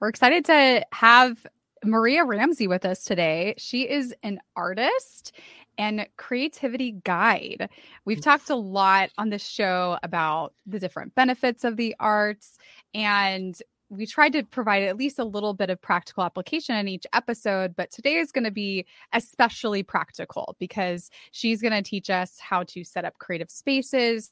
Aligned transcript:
We're 0.00 0.08
excited 0.08 0.46
to 0.46 0.86
have 0.92 1.46
Maria 1.84 2.24
Ramsey 2.24 2.66
with 2.66 2.86
us 2.86 3.04
today. 3.04 3.54
She 3.58 3.82
is 3.82 4.14
an 4.22 4.40
artist 4.56 5.32
and 5.76 6.06
creativity 6.16 6.92
guide. 7.04 7.68
We've 8.06 8.22
talked 8.22 8.48
a 8.48 8.56
lot 8.56 9.10
on 9.18 9.28
this 9.28 9.46
show 9.46 9.98
about 10.02 10.54
the 10.66 10.78
different 10.78 11.14
benefits 11.14 11.64
of 11.64 11.76
the 11.76 11.94
arts 12.00 12.56
and 12.94 13.60
we 13.90 14.06
tried 14.06 14.32
to 14.32 14.44
provide 14.44 14.84
at 14.84 14.96
least 14.96 15.18
a 15.18 15.24
little 15.24 15.52
bit 15.52 15.68
of 15.68 15.82
practical 15.82 16.22
application 16.22 16.76
in 16.76 16.86
each 16.86 17.06
episode, 17.12 17.74
but 17.76 17.90
today 17.90 18.14
is 18.14 18.30
going 18.30 18.44
to 18.44 18.50
be 18.52 18.86
especially 19.12 19.82
practical 19.82 20.56
because 20.60 21.10
she's 21.32 21.60
going 21.60 21.74
to 21.74 21.82
teach 21.82 22.08
us 22.08 22.38
how 22.38 22.62
to 22.62 22.84
set 22.84 23.04
up 23.04 23.18
creative 23.18 23.50
spaces, 23.50 24.30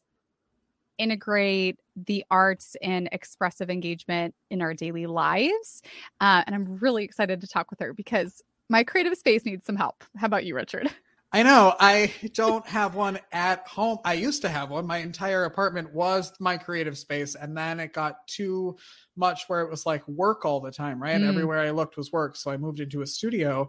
integrate 0.98 1.78
the 1.96 2.24
arts 2.30 2.76
and 2.82 3.08
expressive 3.12 3.70
engagement 3.70 4.34
in 4.50 4.62
our 4.62 4.74
daily 4.74 5.06
lives. 5.06 5.82
Uh, 6.20 6.42
and 6.46 6.54
I'm 6.54 6.78
really 6.78 7.04
excited 7.04 7.40
to 7.40 7.46
talk 7.46 7.70
with 7.70 7.80
her 7.80 7.92
because 7.92 8.42
my 8.68 8.84
creative 8.84 9.16
space 9.16 9.44
needs 9.44 9.64
some 9.64 9.76
help. 9.76 10.04
How 10.16 10.26
about 10.26 10.44
you, 10.44 10.54
Richard? 10.54 10.90
I 11.30 11.42
know. 11.42 11.74
I 11.78 12.12
don't 12.32 12.66
have 12.66 12.94
one 12.94 13.18
at 13.32 13.66
home. 13.68 13.98
I 14.02 14.14
used 14.14 14.40
to 14.42 14.48
have 14.48 14.70
one. 14.70 14.86
My 14.86 14.98
entire 14.98 15.44
apartment 15.44 15.92
was 15.92 16.32
my 16.40 16.56
creative 16.56 16.96
space. 16.96 17.34
And 17.34 17.54
then 17.54 17.80
it 17.80 17.92
got 17.92 18.26
too 18.26 18.78
much 19.14 19.44
where 19.46 19.60
it 19.60 19.70
was 19.70 19.84
like 19.84 20.06
work 20.08 20.46
all 20.46 20.60
the 20.60 20.70
time, 20.70 21.02
right? 21.02 21.20
Mm. 21.20 21.28
Everywhere 21.28 21.58
I 21.58 21.70
looked 21.70 21.98
was 21.98 22.12
work. 22.12 22.34
So 22.36 22.50
I 22.50 22.56
moved 22.56 22.80
into 22.80 23.02
a 23.02 23.06
studio. 23.06 23.68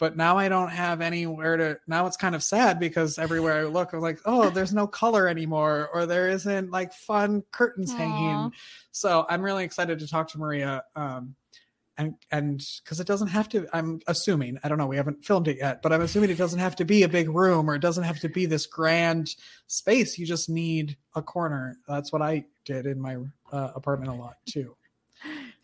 But 0.00 0.16
now 0.16 0.38
I 0.38 0.48
don't 0.48 0.70
have 0.70 1.02
anywhere 1.02 1.56
to. 1.58 1.78
Now 1.86 2.06
it's 2.06 2.16
kind 2.16 2.34
of 2.34 2.42
sad 2.42 2.80
because 2.80 3.18
everywhere 3.18 3.60
I 3.60 3.64
look, 3.64 3.92
I'm 3.92 4.00
like, 4.00 4.18
oh, 4.24 4.48
there's 4.48 4.72
no 4.72 4.86
color 4.86 5.28
anymore, 5.28 5.90
or 5.92 6.06
there 6.06 6.28
isn't 6.30 6.70
like 6.70 6.94
fun 6.94 7.44
curtains 7.52 7.92
Aww. 7.92 7.98
hanging. 7.98 8.52
So 8.92 9.26
I'm 9.28 9.42
really 9.42 9.62
excited 9.62 9.98
to 9.98 10.08
talk 10.08 10.28
to 10.28 10.38
Maria. 10.38 10.82
Um, 10.96 11.36
and 11.98 12.14
and 12.30 12.66
because 12.82 12.98
it 12.98 13.06
doesn't 13.06 13.28
have 13.28 13.48
to 13.48 13.66
i'm 13.74 14.00
assuming 14.06 14.58
i 14.64 14.68
don't 14.68 14.78
know 14.78 14.86
we 14.86 14.96
haven't 14.96 15.22
filmed 15.24 15.48
it 15.48 15.58
yet 15.58 15.82
but 15.82 15.92
i'm 15.92 16.00
assuming 16.00 16.30
it 16.30 16.38
doesn't 16.38 16.58
have 16.58 16.74
to 16.74 16.84
be 16.84 17.02
a 17.02 17.08
big 17.08 17.28
room 17.28 17.68
or 17.68 17.74
it 17.74 17.82
doesn't 17.82 18.04
have 18.04 18.18
to 18.18 18.28
be 18.28 18.46
this 18.46 18.64
grand 18.64 19.34
space 19.66 20.16
you 20.16 20.24
just 20.24 20.48
need 20.48 20.96
a 21.14 21.20
corner 21.20 21.76
that's 21.86 22.12
what 22.12 22.22
i 22.22 22.42
did 22.64 22.86
in 22.86 22.98
my 22.98 23.16
uh, 23.52 23.70
apartment 23.74 24.10
a 24.10 24.14
lot 24.14 24.36
too 24.46 24.74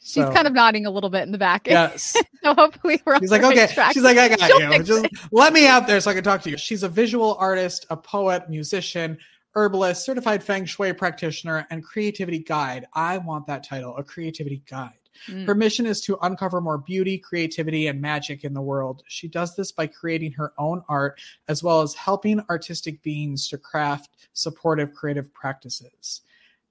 She's 0.01 0.25
so, 0.25 0.33
kind 0.33 0.47
of 0.47 0.53
nodding 0.53 0.87
a 0.87 0.91
little 0.91 1.11
bit 1.11 1.23
in 1.23 1.33
the 1.33 1.39
back. 1.39 1.67
Yes. 1.67 2.17
so 2.43 2.55
hopefully 2.55 3.03
we're. 3.05 3.19
She's 3.19 3.31
like, 3.31 3.43
okay. 3.43 3.67
Track. 3.67 3.93
She's 3.93 4.05
like, 4.05 4.19
I 4.19 4.29
got 4.29 4.41
She'll 4.41 4.73
you. 4.73 4.83
Just 4.83 5.07
let 5.33 5.53
me 5.53 5.67
out 5.67 5.87
there 5.87 6.01
so 6.01 6.11
I 6.11 6.15
can 6.15 6.23
talk 6.23 6.43
to 6.43 6.51
you. 6.51 6.57
She's 6.57 6.83
a 6.83 6.89
visual 6.89 7.35
artist, 7.41 7.87
a 7.91 7.97
poet, 7.97 8.49
musician, 8.49 9.19
herbalist, 9.55 10.05
certified 10.05 10.45
feng 10.45 10.65
shui 10.65 10.93
practitioner, 10.93 11.67
and 11.71 11.83
creativity 11.83 12.39
guide. 12.39 12.87
I 12.95 13.19
want 13.19 13.47
that 13.47 13.65
title, 13.65 13.97
a 13.97 14.05
creativity 14.05 14.63
guide. 14.69 14.93
Mm. 15.29 15.47
Her 15.47 15.55
mission 15.55 15.87
is 15.87 16.01
to 16.03 16.19
uncover 16.23 16.61
more 16.61 16.79
beauty, 16.79 17.19
creativity, 17.19 17.87
and 17.87 18.01
magic 18.01 18.45
in 18.45 18.55
the 18.55 18.63
world. 18.63 19.03
She 19.09 19.29
does 19.29 19.57
this 19.57 19.73
by 19.73 19.87
creating 19.87 20.33
her 20.33 20.53
own 20.59 20.83
art 20.89 21.21
as 21.49 21.63
well 21.63 21.81
as 21.81 21.95
helping 21.95 22.41
artistic 22.51 23.03
beings 23.03 23.49
to 23.49 23.59
craft 23.59 24.11
supportive 24.35 24.95
creative 24.95 25.33
practices. 25.33 26.21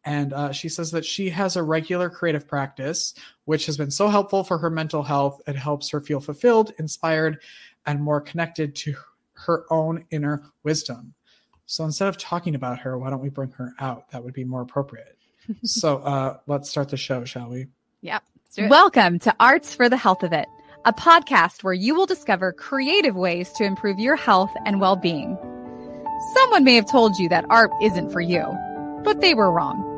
And 0.05 0.33
uh, 0.33 0.51
she 0.51 0.69
says 0.69 0.91
that 0.91 1.03
she 1.03 1.29
has 1.29 1.55
a 1.55 1.63
regular 1.63 2.11
creative 2.11 2.47
practice, 2.47 3.15
which 3.45 3.65
has 3.65 3.75
been 3.75 3.89
so 3.89 4.07
helpful 4.07 4.43
for 4.43 4.59
her 4.59 4.69
mental 4.69 5.01
health. 5.01 5.41
It 5.47 5.55
helps 5.55 5.89
her 5.89 5.99
feel 5.99 6.19
fulfilled, 6.19 6.73
inspired, 6.77 7.39
and 7.87 8.01
more 8.01 8.21
connected 8.21 8.75
to 8.75 8.95
her 9.33 9.65
own 9.71 10.05
inner 10.11 10.43
wisdom. 10.63 11.15
So 11.65 11.83
instead 11.83 12.07
of 12.07 12.17
talking 12.17 12.53
about 12.53 12.79
her, 12.79 12.97
why 12.99 13.09
don't 13.09 13.21
we 13.21 13.29
bring 13.29 13.51
her 13.51 13.73
out? 13.79 14.11
That 14.11 14.23
would 14.23 14.33
be 14.33 14.43
more 14.43 14.61
appropriate. 14.61 15.17
so 15.63 15.97
uh, 15.97 16.37
let's 16.45 16.69
start 16.69 16.89
the 16.89 16.97
show, 16.97 17.25
shall 17.25 17.49
we? 17.49 17.67
Yep. 18.01 18.23
Welcome 18.69 19.19
to 19.19 19.35
Arts 19.39 19.73
for 19.73 19.89
the 19.89 19.97
Health 19.97 20.23
of 20.23 20.31
It, 20.31 20.47
a 20.85 20.93
podcast 20.93 21.63
where 21.63 21.73
you 21.73 21.95
will 21.95 22.05
discover 22.05 22.53
creative 22.53 23.15
ways 23.15 23.51
to 23.53 23.63
improve 23.63 23.99
your 23.99 24.15
health 24.15 24.51
and 24.65 24.79
well 24.79 24.95
being. 24.95 25.35
Someone 26.35 26.63
may 26.63 26.75
have 26.75 26.89
told 26.89 27.17
you 27.17 27.27
that 27.29 27.45
art 27.49 27.71
isn't 27.81 28.11
for 28.11 28.21
you, 28.21 28.43
but 29.03 29.19
they 29.19 29.33
were 29.33 29.51
wrong. 29.51 29.94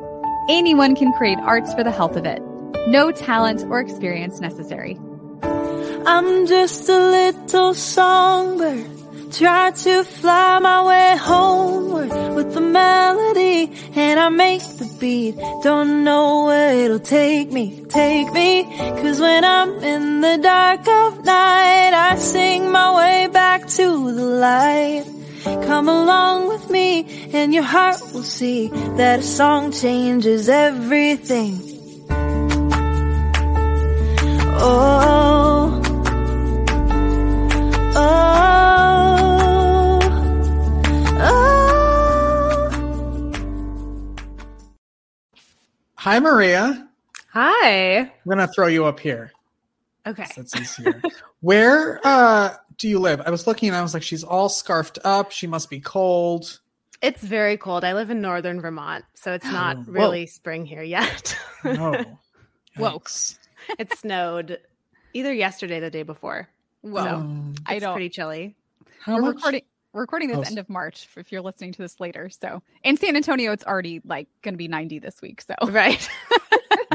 Anyone 0.50 0.96
can 0.96 1.13
create 1.13 1.40
arts 1.40 1.74
for 1.74 1.84
the 1.84 1.91
health 1.91 2.16
of 2.16 2.25
it. 2.25 2.41
No 2.88 3.12
talent 3.12 3.63
or 3.69 3.80
experience 3.80 4.40
necessary. 4.40 4.97
I'm 5.44 6.47
just 6.47 6.88
a 6.90 6.97
little 6.97 7.74
songbird 7.74 8.97
Try 9.31 9.72
to 9.72 10.03
fly 10.03 10.58
my 10.59 10.84
way 10.84 11.18
homeward 11.19 12.09
with 12.34 12.53
the 12.53 12.62
melody 12.62 13.72
and 13.94 14.19
I 14.19 14.30
make 14.30 14.62
the 14.62 14.90
beat. 15.00 15.35
Don't 15.63 16.06
know 16.06 16.46
where 16.46 16.74
it'll 16.74 17.00
take 17.00 17.52
me, 17.52 17.84
take 17.90 18.31
me. 18.31 18.64
Cause 18.64 19.19
when 19.19 19.44
I'm 19.44 19.84
in 19.84 20.22
the 20.22 20.38
dark 20.38 20.88
of 20.88 21.25
night, 21.25 21.91
I 21.94 22.16
sing 22.16 22.72
my 22.72 22.96
way 22.96 23.28
back 23.28 23.68
to 23.68 24.12
the 24.14 24.24
light. 24.24 25.16
Come 25.44 25.88
along 25.90 26.48
with 26.48 26.70
me 26.70 27.30
and 27.34 27.53
your 27.53 27.64
heart 27.64 28.02
will 28.14 28.24
see 28.24 28.70
that 28.98 29.20
a 29.20 29.24
song 29.24 29.72
changes 29.72 30.50
everything. 30.50 31.59
Oh, 34.59 35.81
oh. 37.96 38.38
Hi, 45.96 46.20
Maria. 46.20 46.88
Hi. 47.34 48.00
I'm 48.00 48.09
gonna 48.28 48.47
throw 48.47 48.68
you 48.68 48.86
up 48.86 49.00
here. 49.00 49.31
Okay. 50.08 50.26
That's 50.36 50.56
easier. 50.56 51.02
Where 51.42 52.00
uh, 52.03 52.56
do 52.78 52.88
you 52.88 53.00
live? 53.00 53.22
I 53.26 53.30
was 53.30 53.48
looking 53.48 53.70
and 53.70 53.76
I 53.76 53.82
was 53.82 53.94
like, 53.94 54.04
she's 54.04 54.24
all 54.24 54.50
scarfed 54.50 55.00
up. 55.04 55.32
She 55.32 55.48
must 55.48 55.70
be 55.70 55.80
cold. 55.80 56.60
It's 57.02 57.22
very 57.22 57.58
cold. 57.58 57.84
I 57.84 57.94
live 57.94 58.10
in 58.10 58.22
northern 58.22 58.60
Vermont, 58.60 59.06
so 59.14 59.34
it's 59.34 59.46
not 59.46 59.88
really 59.88 60.26
spring 60.26 60.66
here 60.66 60.82
yet. 60.82 61.38
no. 61.64 62.04
Whoa. 62.76 63.02
it 63.78 63.96
snowed 63.98 64.60
either 65.14 65.34
yesterday 65.34 65.78
or 65.78 65.82
the 65.82 65.92
day 65.92 66.04
before. 66.04 66.50
Whoa. 66.82 67.04
So 67.04 67.10
um, 67.10 67.56
I 67.66 67.80
don't 67.80 67.94
pretty 67.94 68.10
chilly. 68.10 68.56
How 69.00 69.16
We're 69.16 69.22
much? 69.22 69.36
recording 69.36 69.62
we're 69.94 70.02
recording 70.02 70.30
this 70.30 70.38
oh. 70.38 70.44
end 70.44 70.59
of 70.59 70.70
March 70.70 71.08
if 71.18 71.32
you're 71.32 71.42
listening 71.42 71.72
to 71.72 71.82
this 71.82 72.00
later. 72.00 72.30
So 72.30 72.62
in 72.84 72.98
San 72.98 73.16
Antonio, 73.16 73.52
it's 73.52 73.64
already 73.64 74.02
like 74.06 74.28
going 74.44 74.54
to 74.54 74.58
be 74.58 74.68
90 74.68 75.00
this 75.00 75.22
week. 75.22 75.42
So 75.42 75.56
right. 75.70 76.08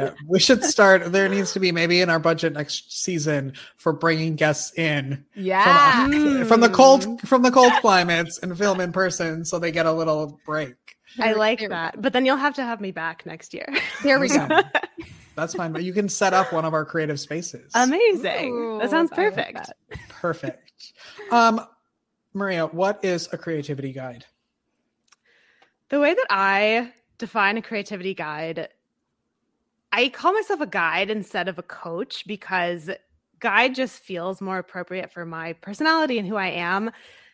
yeah, 0.06 0.14
we 0.26 0.38
should 0.38 0.64
start. 0.64 1.12
There 1.12 1.28
needs 1.28 1.52
to 1.52 1.60
be 1.60 1.72
maybe 1.72 2.00
in 2.00 2.10
our 2.10 2.18
budget 2.18 2.52
next 2.52 2.92
season 2.92 3.54
for 3.76 3.92
bringing 3.92 4.36
guests 4.36 4.76
in. 4.78 5.24
Yeah. 5.34 6.06
From, 6.06 6.44
from 6.46 6.60
the 6.60 6.68
cold 6.68 7.20
from 7.22 7.42
the 7.42 7.50
cold 7.50 7.72
climates 7.80 8.38
and 8.38 8.56
film 8.56 8.80
in 8.80 8.92
person, 8.92 9.44
so 9.44 9.58
they 9.58 9.72
get 9.72 9.86
a 9.86 9.92
little 9.92 10.40
break. 10.44 10.74
I 11.18 11.32
like 11.32 11.68
that, 11.68 12.00
but 12.00 12.12
then 12.12 12.24
you'll 12.24 12.36
have 12.36 12.54
to 12.54 12.64
have 12.64 12.80
me 12.80 12.90
back 12.90 13.26
next 13.26 13.52
year. 13.52 13.66
There 14.02 14.18
we 14.18 14.28
go. 14.28 14.48
That's 15.34 15.54
fine, 15.54 15.72
but 15.72 15.82
you 15.82 15.92
can 15.92 16.08
set 16.08 16.34
up 16.34 16.52
one 16.52 16.64
of 16.64 16.74
our 16.74 16.84
creative 16.84 17.19
spaces. 17.19 17.70
Amazing. 17.74 18.52
Ooh, 18.52 18.78
that 18.80 18.90
sounds 18.90 19.10
perfect. 19.10 19.54
Like 19.54 19.66
that. 19.66 19.98
Perfect. 20.08 20.92
Um, 21.30 21.60
Maria, 22.34 22.66
what 22.66 23.04
is 23.04 23.28
a 23.32 23.38
creativity 23.38 23.92
guide? 23.92 24.26
The 25.88 26.00
way 26.00 26.14
that 26.14 26.26
I 26.30 26.92
define 27.19 27.56
a 27.56 27.62
creativity 27.62 28.14
guide, 28.14 28.69
I 29.92 30.08
call 30.08 30.32
myself 30.32 30.60
a 30.60 30.66
guide 30.66 31.10
instead 31.10 31.48
of 31.48 31.58
a 31.58 31.62
coach 31.62 32.26
because 32.26 32.91
guide 33.41 33.75
just 33.75 34.03
feels 34.03 34.41
more 34.41 34.58
appropriate 34.58 35.12
for 35.12 35.26
my 35.26 35.53
personality 35.54 36.19
and 36.19 36.26
who 36.26 36.36
I 36.36 36.48
am. 36.48 36.91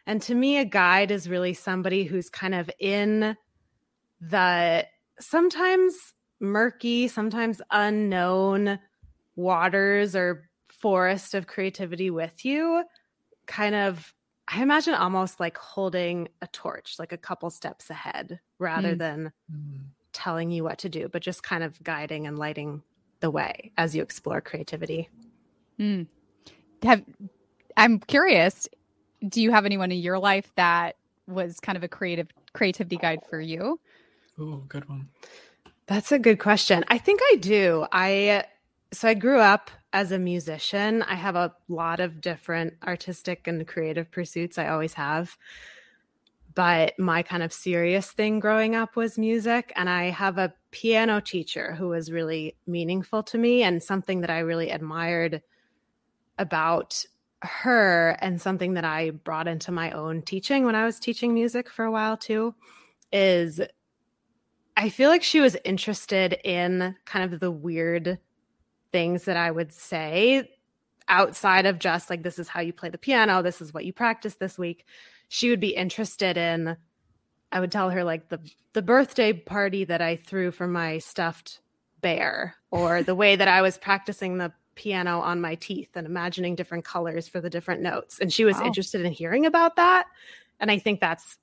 And 0.06 0.20
to 0.22 0.34
me, 0.34 0.58
a 0.58 0.64
guide 0.64 1.10
is 1.10 1.28
really 1.28 1.54
somebody 1.54 2.04
who's 2.04 2.30
kind 2.30 2.54
of 2.54 2.70
in 2.80 3.36
the 4.20 4.86
sometimes 5.20 5.94
murky, 6.40 7.08
sometimes 7.08 7.60
unknown 7.70 8.78
waters 9.36 10.16
or 10.16 10.48
forest 10.66 11.34
of 11.34 11.46
creativity 11.46 12.10
with 12.10 12.44
you, 12.44 12.84
kind 13.46 13.74
of 13.74 14.14
I 14.50 14.62
imagine 14.62 14.94
almost 14.94 15.40
like 15.40 15.58
holding 15.58 16.28
a 16.40 16.46
torch, 16.46 16.94
like 16.98 17.12
a 17.12 17.18
couple 17.18 17.50
steps 17.50 17.90
ahead, 17.90 18.40
rather 18.58 18.94
mm. 18.94 18.98
than 18.98 19.32
mm. 19.52 19.80
Telling 20.12 20.50
you 20.50 20.64
what 20.64 20.78
to 20.78 20.88
do, 20.88 21.08
but 21.08 21.22
just 21.22 21.42
kind 21.42 21.62
of 21.62 21.82
guiding 21.82 22.26
and 22.26 22.38
lighting 22.38 22.82
the 23.20 23.30
way 23.30 23.72
as 23.76 23.94
you 23.94 24.02
explore 24.02 24.40
creativity. 24.40 25.08
Mm. 25.78 26.06
Have 26.82 27.04
I'm 27.76 28.00
curious, 28.00 28.68
do 29.26 29.40
you 29.40 29.50
have 29.52 29.64
anyone 29.64 29.92
in 29.92 29.98
your 29.98 30.18
life 30.18 30.52
that 30.56 30.96
was 31.26 31.60
kind 31.60 31.76
of 31.76 31.84
a 31.84 31.88
creative 31.88 32.28
creativity 32.52 32.96
guide 32.96 33.20
for 33.28 33.40
you? 33.40 33.78
Oh, 34.38 34.62
good 34.68 34.88
one. 34.88 35.08
That's 35.86 36.12
a 36.12 36.18
good 36.18 36.38
question. 36.38 36.84
I 36.88 36.98
think 36.98 37.20
I 37.32 37.36
do. 37.36 37.86
I 37.92 38.44
so 38.92 39.08
I 39.08 39.14
grew 39.14 39.38
up 39.38 39.70
as 39.92 40.12
a 40.12 40.18
musician, 40.18 41.02
I 41.02 41.14
have 41.14 41.34
a 41.34 41.54
lot 41.68 42.00
of 42.00 42.20
different 42.20 42.74
artistic 42.86 43.46
and 43.46 43.66
creative 43.66 44.10
pursuits. 44.10 44.58
I 44.58 44.68
always 44.68 44.94
have. 44.94 45.36
But 46.58 46.98
my 46.98 47.22
kind 47.22 47.44
of 47.44 47.52
serious 47.52 48.10
thing 48.10 48.40
growing 48.40 48.74
up 48.74 48.96
was 48.96 49.16
music. 49.16 49.72
And 49.76 49.88
I 49.88 50.10
have 50.10 50.38
a 50.38 50.52
piano 50.72 51.20
teacher 51.20 51.76
who 51.76 51.90
was 51.90 52.10
really 52.10 52.56
meaningful 52.66 53.22
to 53.22 53.38
me 53.38 53.62
and 53.62 53.80
something 53.80 54.22
that 54.22 54.30
I 54.30 54.40
really 54.40 54.70
admired 54.70 55.40
about 56.36 57.04
her 57.42 58.18
and 58.20 58.42
something 58.42 58.74
that 58.74 58.84
I 58.84 59.10
brought 59.10 59.46
into 59.46 59.70
my 59.70 59.92
own 59.92 60.20
teaching 60.22 60.64
when 60.64 60.74
I 60.74 60.84
was 60.84 60.98
teaching 60.98 61.32
music 61.32 61.70
for 61.70 61.84
a 61.84 61.92
while 61.92 62.16
too 62.16 62.56
is 63.12 63.60
I 64.76 64.88
feel 64.88 65.10
like 65.10 65.22
she 65.22 65.38
was 65.38 65.56
interested 65.64 66.40
in 66.42 66.96
kind 67.04 67.32
of 67.32 67.38
the 67.38 67.52
weird 67.52 68.18
things 68.90 69.26
that 69.26 69.36
I 69.36 69.52
would 69.52 69.72
say 69.72 70.50
outside 71.06 71.66
of 71.66 71.78
just 71.78 72.10
like 72.10 72.24
this 72.24 72.40
is 72.40 72.48
how 72.48 72.60
you 72.60 72.72
play 72.72 72.88
the 72.88 72.98
piano, 72.98 73.44
this 73.44 73.60
is 73.60 73.72
what 73.72 73.84
you 73.84 73.92
practice 73.92 74.34
this 74.34 74.58
week 74.58 74.84
she 75.28 75.50
would 75.50 75.60
be 75.60 75.74
interested 75.74 76.36
in 76.36 76.76
I 77.50 77.60
would 77.60 77.72
tell 77.72 77.90
her 77.90 78.04
like 78.04 78.28
the 78.28 78.40
the 78.72 78.82
birthday 78.82 79.32
party 79.32 79.84
that 79.84 80.02
I 80.02 80.16
threw 80.16 80.50
for 80.50 80.66
my 80.66 80.98
stuffed 80.98 81.60
bear 82.00 82.56
or 82.70 83.02
the 83.02 83.14
way 83.14 83.36
that 83.36 83.48
I 83.48 83.62
was 83.62 83.78
practicing 83.78 84.38
the 84.38 84.52
piano 84.74 85.20
on 85.20 85.40
my 85.40 85.56
teeth 85.56 85.90
and 85.94 86.06
imagining 86.06 86.54
different 86.54 86.84
colors 86.84 87.26
for 87.26 87.40
the 87.40 87.50
different 87.50 87.82
notes 87.82 88.18
and 88.20 88.32
she 88.32 88.44
was 88.44 88.56
wow. 88.58 88.66
interested 88.66 89.04
in 89.04 89.12
hearing 89.12 89.46
about 89.46 89.76
that 89.76 90.06
and 90.60 90.70
I 90.70 90.78
think 90.78 91.00
that's 91.00 91.38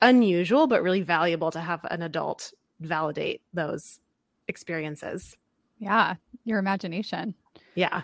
unusual 0.00 0.66
but 0.66 0.82
really 0.82 1.02
valuable 1.02 1.50
to 1.52 1.60
have 1.60 1.84
an 1.90 2.02
adult 2.02 2.52
validate 2.80 3.42
those 3.52 4.00
experiences. 4.48 5.36
Yeah, 5.78 6.16
your 6.44 6.58
imagination. 6.58 7.34
Yeah. 7.74 8.02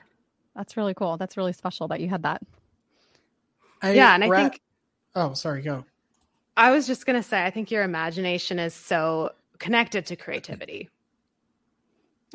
That's 0.54 0.76
really 0.76 0.94
cool. 0.94 1.16
That's 1.16 1.36
really 1.36 1.52
special 1.52 1.88
that 1.88 2.00
you 2.00 2.08
had 2.08 2.22
that. 2.24 2.42
I 3.80 3.92
yeah, 3.92 4.14
and 4.14 4.24
I 4.24 4.28
think 4.28 4.60
Oh, 5.18 5.34
sorry, 5.34 5.62
go. 5.62 5.84
I 6.56 6.70
was 6.70 6.86
just 6.86 7.06
going 7.06 7.20
to 7.20 7.28
say, 7.28 7.44
I 7.44 7.50
think 7.50 7.72
your 7.72 7.82
imagination 7.82 8.60
is 8.60 8.72
so 8.72 9.30
connected 9.58 10.06
to 10.06 10.16
creativity. 10.16 10.88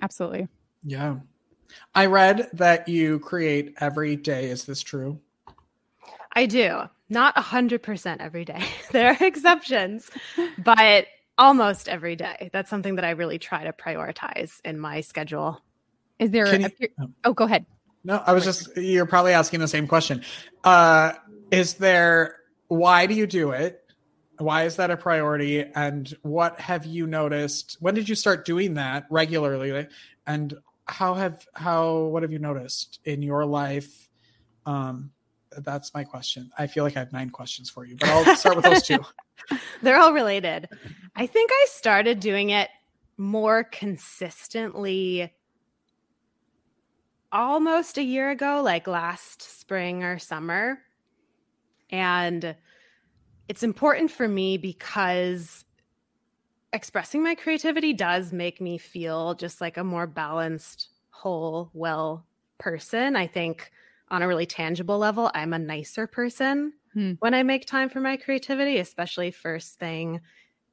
Absolutely. 0.01 0.49
Yeah. 0.83 1.19
I 1.95 2.07
read 2.07 2.49
that 2.51 2.89
you 2.89 3.19
create 3.19 3.73
every 3.79 4.17
day. 4.17 4.49
Is 4.49 4.65
this 4.65 4.81
true? 4.81 5.17
I 6.33 6.45
do. 6.45 6.81
Not 7.07 7.35
100% 7.37 8.17
every 8.19 8.43
day. 8.43 8.63
there 8.91 9.11
are 9.11 9.25
exceptions, 9.25 10.11
but 10.57 11.07
almost 11.37 11.87
every 11.87 12.17
day. 12.17 12.49
That's 12.51 12.69
something 12.69 12.95
that 12.95 13.05
I 13.05 13.11
really 13.11 13.39
try 13.39 13.63
to 13.63 13.71
prioritize 13.71 14.59
in 14.65 14.77
my 14.77 14.99
schedule. 14.99 15.61
Is 16.19 16.31
there 16.31 16.45
a, 16.45 16.59
you, 16.59 16.89
oh. 16.99 17.09
oh, 17.23 17.33
go 17.33 17.45
ahead. 17.45 17.65
No, 18.03 18.21
I 18.25 18.33
was 18.33 18.43
just 18.43 18.75
you're 18.75 19.05
probably 19.05 19.31
asking 19.31 19.61
the 19.61 19.67
same 19.67 19.87
question. 19.87 20.23
Uh 20.65 21.13
is 21.51 21.75
there 21.75 22.35
why 22.73 23.05
do 23.05 23.13
you 23.13 23.27
do 23.27 23.51
it? 23.51 23.79
Why 24.37 24.63
is 24.63 24.77
that 24.77 24.91
a 24.91 24.97
priority? 24.97 25.63
And 25.75 26.11
what 26.23 26.59
have 26.59 26.85
you 26.85 27.05
noticed? 27.05 27.77
When 27.79 27.93
did 27.93 28.09
you 28.09 28.15
start 28.15 28.45
doing 28.45 28.73
that 28.75 29.05
regularly? 29.09 29.87
And 30.25 30.53
how 30.85 31.13
have 31.13 31.47
how 31.53 32.05
what 32.05 32.23
have 32.23 32.31
you 32.31 32.39
noticed 32.39 32.99
in 33.05 33.21
your 33.21 33.45
life? 33.45 34.09
Um, 34.65 35.11
that's 35.57 35.93
my 35.93 36.03
question. 36.03 36.51
I 36.57 36.67
feel 36.67 36.83
like 36.83 36.97
I 36.97 36.99
have 36.99 37.13
nine 37.13 37.29
questions 37.29 37.69
for 37.69 37.85
you, 37.85 37.95
but 37.95 38.09
I'll 38.09 38.35
start 38.35 38.55
with 38.55 38.65
those 38.65 38.81
two. 38.81 38.99
They're 39.81 39.99
all 39.99 40.13
related. 40.13 40.67
I 41.15 41.27
think 41.27 41.51
I 41.53 41.65
started 41.69 42.19
doing 42.19 42.49
it 42.49 42.69
more 43.17 43.63
consistently 43.63 45.31
almost 47.31 47.97
a 47.97 48.03
year 48.03 48.31
ago, 48.31 48.61
like 48.63 48.87
last 48.87 49.41
spring 49.59 50.03
or 50.03 50.17
summer. 50.17 50.79
And 51.93 52.55
it's 53.47 53.61
important 53.61 54.09
for 54.09 54.27
me 54.27 54.57
because 54.57 55.63
expressing 56.73 57.23
my 57.23 57.35
creativity 57.35 57.93
does 57.93 58.33
make 58.33 58.59
me 58.59 58.79
feel 58.79 59.35
just 59.35 59.61
like 59.61 59.77
a 59.77 59.83
more 59.83 60.07
balanced, 60.07 60.89
whole, 61.11 61.69
well 61.73 62.25
person. 62.57 63.15
I 63.15 63.27
think 63.27 63.71
on 64.09 64.23
a 64.23 64.27
really 64.27 64.47
tangible 64.47 64.97
level, 64.97 65.29
I'm 65.35 65.53
a 65.53 65.59
nicer 65.59 66.07
person 66.07 66.73
hmm. 66.93 67.13
when 67.19 67.35
I 67.35 67.43
make 67.43 67.67
time 67.67 67.89
for 67.89 67.99
my 67.99 68.17
creativity, 68.17 68.79
especially 68.79 69.29
first 69.29 69.77
thing 69.77 70.19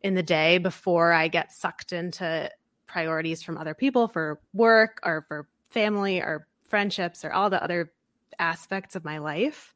in 0.02 0.14
the 0.14 0.22
day 0.22 0.56
before 0.56 1.12
I 1.12 1.28
get 1.28 1.52
sucked 1.52 1.92
into 1.92 2.50
priorities 2.86 3.42
from 3.42 3.58
other 3.58 3.74
people 3.74 4.08
for 4.08 4.40
work 4.54 5.00
or 5.02 5.26
for 5.28 5.48
family 5.68 6.18
or 6.18 6.46
friendships 6.66 7.26
or 7.26 7.32
all 7.32 7.50
the 7.50 7.62
other 7.62 7.92
aspects 8.38 8.96
of 8.96 9.04
my 9.04 9.18
life. 9.18 9.74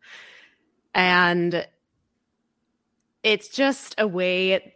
And 0.95 1.67
it's 3.23 3.49
just 3.49 3.95
a 3.99 4.07
way 4.07 4.75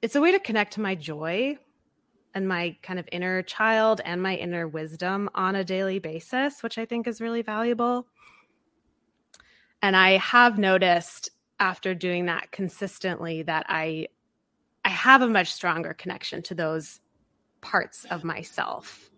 it's 0.00 0.14
a 0.14 0.20
way 0.20 0.30
to 0.32 0.38
connect 0.38 0.74
to 0.74 0.80
my 0.80 0.94
joy 0.94 1.58
and 2.34 2.46
my 2.46 2.76
kind 2.82 3.00
of 3.00 3.08
inner 3.10 3.42
child 3.42 4.00
and 4.04 4.22
my 4.22 4.36
inner 4.36 4.68
wisdom 4.68 5.28
on 5.34 5.56
a 5.56 5.64
daily 5.64 5.98
basis, 5.98 6.62
which 6.62 6.78
I 6.78 6.84
think 6.84 7.08
is 7.08 7.20
really 7.20 7.42
valuable. 7.42 8.06
And 9.82 9.96
I 9.96 10.18
have 10.18 10.56
noticed 10.56 11.30
after 11.58 11.94
doing 11.94 12.26
that 12.26 12.52
consistently 12.52 13.42
that 13.42 13.66
I 13.68 14.08
I 14.84 14.90
have 14.90 15.22
a 15.22 15.28
much 15.28 15.52
stronger 15.52 15.92
connection 15.92 16.42
to 16.42 16.54
those 16.54 17.00
parts 17.60 18.06
of 18.10 18.22
myself. 18.22 19.10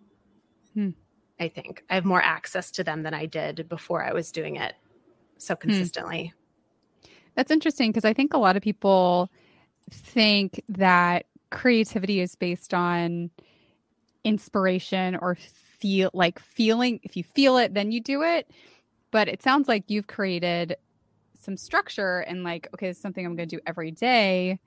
Hmm. 0.73 0.91
I 1.39 1.49
think 1.49 1.85
I 1.91 1.95
have 1.95 2.05
more 2.05 2.23
access 2.23 2.71
to 2.73 2.85
them 2.85 3.03
than 3.03 3.15
I 3.15 3.27
did 3.27 3.69
before 3.69 4.03
I 4.03 4.13
was 4.13 4.33
doing 4.33 4.57
it 4.57 4.75
so 5.41 5.55
hmm. 5.55 5.69
consistently. 5.69 6.33
That's 7.35 7.51
interesting 7.51 7.91
because 7.91 8.05
I 8.05 8.13
think 8.13 8.35
a 8.35 8.39
lot 8.39 8.57
of 8.57 8.63
people 8.63 9.31
think 9.91 10.63
that 10.69 11.27
creativity 11.51 12.21
is 12.21 12.35
based 12.35 12.75
on 12.75 13.31
inspiration 14.25 15.17
or 15.17 15.37
feel 15.81 16.11
like 16.13 16.39
feeling 16.39 17.01
if 17.03 17.17
you 17.17 17.25
feel 17.25 17.57
it 17.57 17.73
then 17.73 17.91
you 17.91 18.01
do 18.01 18.23
it 18.23 18.51
but 19.11 19.29
it 19.29 19.43
sounds 19.43 19.67
like 19.67 19.83
you've 19.89 20.07
created 20.07 20.77
some 21.39 21.57
structure 21.57 22.19
and 22.21 22.45
like 22.45 22.69
okay 22.75 22.89
this 22.89 22.99
is 22.99 23.03
something 23.03 23.25
i'm 23.25 23.35
going 23.35 23.49
to 23.49 23.57
do 23.57 23.63
every 23.67 23.91
day 23.91 24.59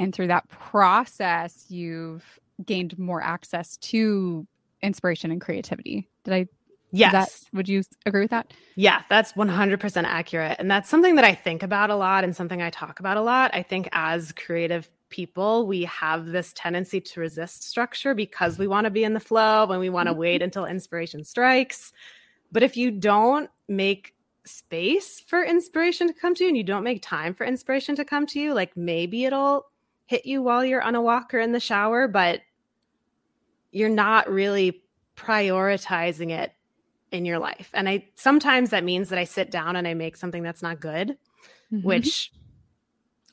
and 0.00 0.12
through 0.12 0.26
that 0.26 0.48
process 0.48 1.66
you've 1.68 2.40
gained 2.66 2.98
more 2.98 3.22
access 3.22 3.76
to 3.76 4.46
inspiration 4.82 5.30
and 5.30 5.40
creativity 5.40 6.08
did 6.24 6.34
i 6.34 6.46
Yes. 6.90 7.12
That, 7.12 7.56
would 7.56 7.68
you 7.68 7.82
agree 8.06 8.22
with 8.22 8.30
that? 8.30 8.52
Yeah, 8.76 9.02
that's 9.08 9.32
100% 9.34 10.04
accurate. 10.04 10.56
And 10.58 10.70
that's 10.70 10.88
something 10.88 11.16
that 11.16 11.24
I 11.24 11.34
think 11.34 11.62
about 11.62 11.90
a 11.90 11.96
lot 11.96 12.24
and 12.24 12.34
something 12.34 12.62
I 12.62 12.70
talk 12.70 13.00
about 13.00 13.16
a 13.16 13.22
lot. 13.22 13.50
I 13.52 13.62
think 13.62 13.88
as 13.92 14.32
creative 14.32 14.88
people, 15.10 15.66
we 15.66 15.84
have 15.84 16.26
this 16.26 16.52
tendency 16.54 17.00
to 17.00 17.20
resist 17.20 17.64
structure 17.64 18.14
because 18.14 18.58
we 18.58 18.66
want 18.66 18.84
to 18.84 18.90
be 18.90 19.04
in 19.04 19.14
the 19.14 19.20
flow 19.20 19.66
and 19.70 19.80
we 19.80 19.90
want 19.90 20.06
to 20.06 20.12
mm-hmm. 20.12 20.20
wait 20.20 20.42
until 20.42 20.64
inspiration 20.64 21.24
strikes. 21.24 21.92
But 22.52 22.62
if 22.62 22.76
you 22.76 22.90
don't 22.90 23.50
make 23.68 24.14
space 24.44 25.20
for 25.20 25.44
inspiration 25.44 26.08
to 26.08 26.14
come 26.14 26.34
to 26.34 26.44
you 26.44 26.48
and 26.48 26.56
you 26.56 26.64
don't 26.64 26.84
make 26.84 27.02
time 27.02 27.34
for 27.34 27.44
inspiration 27.44 27.96
to 27.96 28.04
come 28.04 28.26
to 28.26 28.40
you, 28.40 28.54
like 28.54 28.76
maybe 28.76 29.24
it'll 29.24 29.66
hit 30.06 30.24
you 30.24 30.40
while 30.42 30.64
you're 30.64 30.82
on 30.82 30.94
a 30.94 31.02
walk 31.02 31.34
or 31.34 31.38
in 31.38 31.52
the 31.52 31.60
shower, 31.60 32.08
but 32.08 32.40
you're 33.72 33.90
not 33.90 34.30
really 34.30 34.82
prioritizing 35.16 36.30
it 36.30 36.52
in 37.10 37.24
your 37.24 37.38
life. 37.38 37.70
And 37.74 37.88
I 37.88 38.08
sometimes 38.16 38.70
that 38.70 38.84
means 38.84 39.08
that 39.10 39.18
I 39.18 39.24
sit 39.24 39.50
down 39.50 39.76
and 39.76 39.86
I 39.86 39.94
make 39.94 40.16
something 40.16 40.42
that's 40.42 40.62
not 40.62 40.80
good, 40.80 41.16
mm-hmm. 41.72 41.86
which 41.86 42.32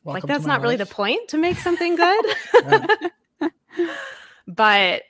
Welcome 0.04 0.28
like 0.28 0.28
that's 0.28 0.46
not 0.46 0.60
life. 0.60 0.64
really 0.64 0.76
the 0.78 0.86
point 0.86 1.30
to 1.30 1.38
make 1.38 1.58
something 1.58 1.96
good. 1.96 2.26
but 4.48 5.04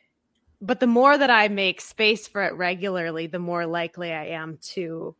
but 0.62 0.80
the 0.80 0.88
more 0.88 1.18
that 1.18 1.30
I 1.30 1.48
make 1.50 1.82
space 1.82 2.28
for 2.28 2.44
it 2.44 2.54
regularly, 2.56 3.28
the 3.28 3.40
more 3.40 3.66
likely 3.66 4.12
I 4.12 4.28
am 4.28 4.58
to 4.62 5.16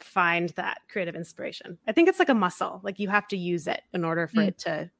find 0.00 0.50
that 0.50 0.78
creative 0.90 1.14
inspiration. 1.14 1.78
I 1.86 1.92
think 1.92 2.08
it's 2.08 2.18
like 2.18 2.28
a 2.28 2.34
muscle. 2.34 2.80
Like 2.82 2.98
you 2.98 3.08
have 3.08 3.28
to 3.28 3.36
use 3.36 3.66
it 3.66 3.82
in 3.92 4.04
order 4.04 4.26
for 4.26 4.40
mm. 4.40 4.48
it 4.48 4.58
to 4.58 4.90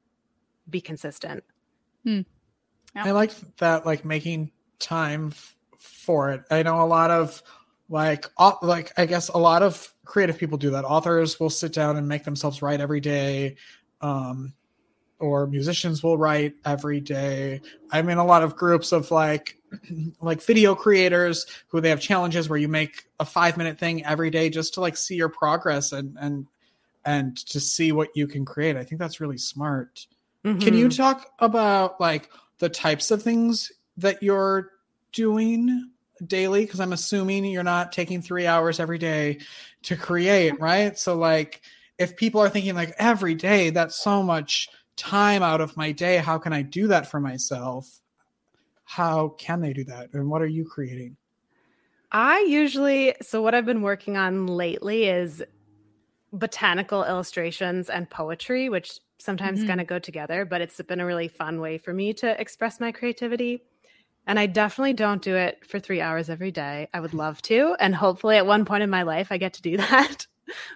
be 0.69 0.81
consistent. 0.81 1.43
Mm. 2.05 2.25
Yeah. 2.95 3.05
I 3.05 3.11
like 3.11 3.31
that 3.57 3.85
like 3.85 4.05
making 4.05 4.51
time 4.79 5.27
f- 5.27 5.55
for 5.77 6.31
it. 6.31 6.43
I 6.49 6.63
know 6.63 6.81
a 6.81 6.87
lot 6.87 7.11
of 7.11 7.43
like 7.89 8.27
like 8.61 8.91
i 8.97 9.05
guess 9.05 9.29
a 9.29 9.37
lot 9.37 9.63
of 9.63 9.93
creative 10.05 10.37
people 10.37 10.57
do 10.57 10.71
that 10.71 10.85
authors 10.85 11.39
will 11.39 11.49
sit 11.49 11.73
down 11.73 11.97
and 11.97 12.07
make 12.07 12.23
themselves 12.23 12.61
write 12.61 12.79
every 12.79 12.99
day 12.99 13.55
um 14.01 14.53
or 15.19 15.47
musicians 15.47 16.01
will 16.01 16.17
write 16.17 16.53
every 16.65 16.99
day 16.99 17.59
i'm 17.91 18.09
in 18.09 18.17
a 18.17 18.25
lot 18.25 18.43
of 18.43 18.55
groups 18.55 18.91
of 18.91 19.09
like 19.11 19.57
like 20.21 20.41
video 20.41 20.75
creators 20.75 21.45
who 21.67 21.81
they 21.81 21.89
have 21.89 21.99
challenges 21.99 22.47
where 22.47 22.59
you 22.59 22.67
make 22.67 23.05
a 23.19 23.25
five 23.25 23.57
minute 23.57 23.77
thing 23.77 24.05
every 24.05 24.29
day 24.29 24.49
just 24.49 24.75
to 24.75 24.81
like 24.81 24.95
see 24.95 25.15
your 25.15 25.29
progress 25.29 25.91
and 25.91 26.15
and 26.19 26.47
and 27.05 27.37
to 27.37 27.59
see 27.59 27.91
what 27.91 28.09
you 28.15 28.27
can 28.27 28.45
create 28.45 28.77
i 28.77 28.83
think 28.83 28.99
that's 28.99 29.19
really 29.19 29.37
smart 29.37 30.05
mm-hmm. 30.45 30.59
can 30.59 30.75
you 30.75 30.87
mm-hmm. 30.87 31.01
talk 31.01 31.31
about 31.39 31.99
like 31.99 32.29
the 32.59 32.69
types 32.69 33.09
of 33.09 33.23
things 33.23 33.71
that 33.97 34.21
you're 34.21 34.69
doing 35.11 35.89
daily 36.27 36.65
because 36.65 36.79
i'm 36.79 36.93
assuming 36.93 37.45
you're 37.45 37.63
not 37.63 37.91
taking 37.91 38.21
three 38.21 38.45
hours 38.47 38.79
every 38.79 38.97
day 38.97 39.39
to 39.81 39.95
create 39.95 40.59
right 40.59 40.97
so 40.97 41.15
like 41.15 41.61
if 41.99 42.15
people 42.15 42.41
are 42.41 42.49
thinking 42.49 42.73
like 42.73 42.95
every 42.97 43.35
day, 43.35 43.69
that's 43.69 43.97
so 43.97 44.23
much 44.23 44.69
time 44.95 45.43
out 45.43 45.61
of 45.61 45.77
my 45.77 45.91
day. 45.91 46.17
How 46.17 46.39
can 46.39 46.53
I 46.53 46.61
do 46.63 46.87
that 46.87 47.05
for 47.05 47.19
myself? 47.19 47.99
How 48.85 49.35
can 49.37 49.61
they 49.61 49.73
do 49.73 49.83
that? 49.83 50.09
And 50.13 50.29
what 50.29 50.41
are 50.41 50.47
you 50.47 50.65
creating? 50.65 51.17
I 52.11 52.39
usually, 52.47 53.13
so 53.21 53.41
what 53.43 53.53
I've 53.53 53.65
been 53.65 53.83
working 53.83 54.17
on 54.17 54.47
lately 54.47 55.05
is 55.05 55.43
botanical 56.31 57.03
illustrations 57.03 57.89
and 57.89 58.09
poetry, 58.09 58.69
which 58.69 58.99
sometimes 59.19 59.59
mm-hmm. 59.59 59.67
kind 59.67 59.81
of 59.81 59.87
go 59.87 59.99
together, 59.99 60.45
but 60.45 60.61
it's 60.61 60.81
been 60.81 61.01
a 61.01 61.05
really 61.05 61.27
fun 61.27 61.59
way 61.59 61.77
for 61.77 61.93
me 61.93 62.13
to 62.13 62.39
express 62.39 62.79
my 62.79 62.91
creativity. 62.91 63.61
And 64.29 64.39
I 64.39 64.45
definitely 64.45 64.93
don't 64.93 65.23
do 65.23 65.35
it 65.35 65.65
for 65.65 65.79
three 65.79 66.01
hours 66.01 66.29
every 66.29 66.51
day. 66.51 66.87
I 66.93 66.99
would 66.99 67.15
love 67.15 67.41
to. 67.43 67.75
And 67.79 67.95
hopefully 67.95 68.37
at 68.37 68.45
one 68.45 68.63
point 68.63 68.83
in 68.83 68.89
my 68.91 69.01
life, 69.01 69.31
I 69.31 69.39
get 69.39 69.53
to 69.53 69.61
do 69.63 69.75
that. 69.77 70.27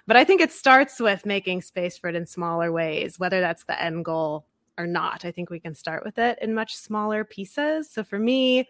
but 0.08 0.16
I 0.16 0.24
think 0.24 0.40
it 0.40 0.50
starts 0.50 0.98
with 0.98 1.24
making 1.24 1.62
space 1.62 1.96
for 1.96 2.08
it 2.08 2.16
in 2.16 2.26
smaller 2.26 2.72
ways, 2.72 3.16
whether 3.16 3.40
that's 3.40 3.62
the 3.62 3.80
end 3.80 4.04
goal 4.04 4.44
or 4.76 4.88
not. 4.88 5.24
I 5.24 5.30
think 5.30 5.50
we 5.50 5.60
can 5.60 5.76
start 5.76 6.04
with 6.04 6.18
it 6.18 6.36
in 6.42 6.52
much 6.52 6.74
smaller 6.74 7.22
pieces. 7.22 7.88
So 7.88 8.02
for 8.02 8.18
me, 8.18 8.68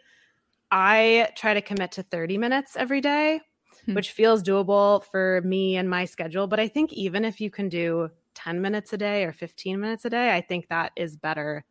I 0.70 1.30
try 1.34 1.54
to 1.54 1.62
commit 1.62 1.92
to 1.92 2.02
30 2.02 2.36
minutes 2.36 2.76
every 2.76 3.00
day, 3.00 3.40
hmm. 3.86 3.94
which 3.94 4.12
feels 4.12 4.42
doable 4.42 5.02
for 5.04 5.40
me 5.46 5.76
and 5.76 5.88
my 5.88 6.04
schedule. 6.04 6.46
But 6.46 6.60
I 6.60 6.68
think 6.68 6.92
even 6.92 7.24
if 7.24 7.40
you 7.40 7.50
can 7.50 7.70
do 7.70 8.10
10 8.34 8.60
minutes 8.60 8.92
a 8.92 8.98
day 8.98 9.24
or 9.24 9.32
15 9.32 9.80
minutes 9.80 10.04
a 10.04 10.10
day, 10.10 10.36
I 10.36 10.42
think 10.42 10.68
that 10.68 10.92
is 10.94 11.16
better 11.16 11.64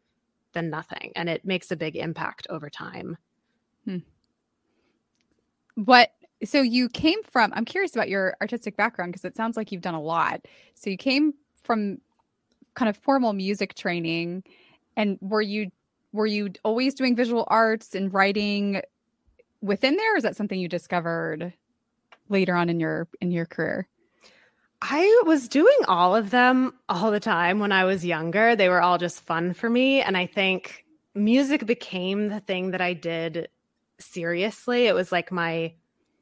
than 0.53 0.69
nothing. 0.69 1.11
And 1.15 1.29
it 1.29 1.45
makes 1.45 1.71
a 1.71 1.75
big 1.75 1.95
impact 1.95 2.47
over 2.49 2.69
time. 2.69 3.17
Hmm. 3.85 3.97
What 5.75 6.11
so 6.45 6.61
you 6.61 6.89
came 6.89 7.21
from 7.23 7.53
i'm 7.55 7.65
curious 7.65 7.95
about 7.95 8.09
your 8.09 8.35
artistic 8.41 8.75
background 8.75 9.11
because 9.11 9.25
it 9.25 9.35
sounds 9.35 9.55
like 9.55 9.71
you've 9.71 9.81
done 9.81 9.93
a 9.93 10.01
lot 10.01 10.41
so 10.75 10.89
you 10.89 10.97
came 10.97 11.33
from 11.63 11.99
kind 12.75 12.89
of 12.89 12.97
formal 12.97 13.33
music 13.33 13.75
training 13.75 14.43
and 14.97 15.17
were 15.21 15.41
you 15.41 15.71
were 16.11 16.25
you 16.25 16.49
always 16.63 16.93
doing 16.93 17.15
visual 17.15 17.45
arts 17.47 17.95
and 17.95 18.13
writing 18.13 18.81
within 19.61 19.95
there 19.95 20.17
is 20.17 20.23
that 20.23 20.35
something 20.35 20.59
you 20.59 20.67
discovered 20.67 21.53
later 22.29 22.55
on 22.55 22.69
in 22.69 22.79
your 22.79 23.07
in 23.21 23.31
your 23.31 23.45
career 23.45 23.87
I 24.85 25.23
was 25.25 25.47
doing 25.47 25.77
all 25.87 26.13
of 26.13 26.29
them 26.29 26.73
all 26.89 27.09
the 27.09 27.21
time 27.21 27.59
when 27.59 27.71
I 27.71 27.85
was 27.85 28.03
younger. 28.03 28.53
They 28.53 28.67
were 28.67 28.81
all 28.81 28.97
just 28.97 29.21
fun 29.21 29.53
for 29.53 29.69
me. 29.69 30.01
And 30.01 30.17
I 30.17 30.25
think 30.25 30.83
music 31.15 31.65
became 31.65 32.27
the 32.27 32.41
thing 32.41 32.71
that 32.71 32.81
I 32.81 32.91
did 32.91 33.47
seriously. 33.97 34.87
It 34.87 34.93
was 34.93 35.09
like 35.09 35.31
my 35.31 35.73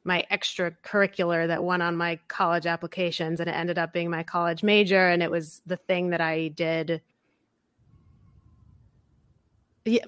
my 0.04 0.24
extracurricular 0.30 1.48
that 1.48 1.64
went 1.64 1.82
on 1.82 1.96
my 1.96 2.20
college 2.28 2.66
applications 2.66 3.40
and 3.40 3.48
it 3.48 3.52
ended 3.52 3.78
up 3.78 3.92
being 3.92 4.10
my 4.10 4.22
college 4.22 4.62
major 4.62 5.08
and 5.08 5.24
it 5.24 5.30
was 5.30 5.60
the 5.66 5.76
thing 5.76 6.10
that 6.10 6.20
I 6.20 6.48
did 6.48 7.00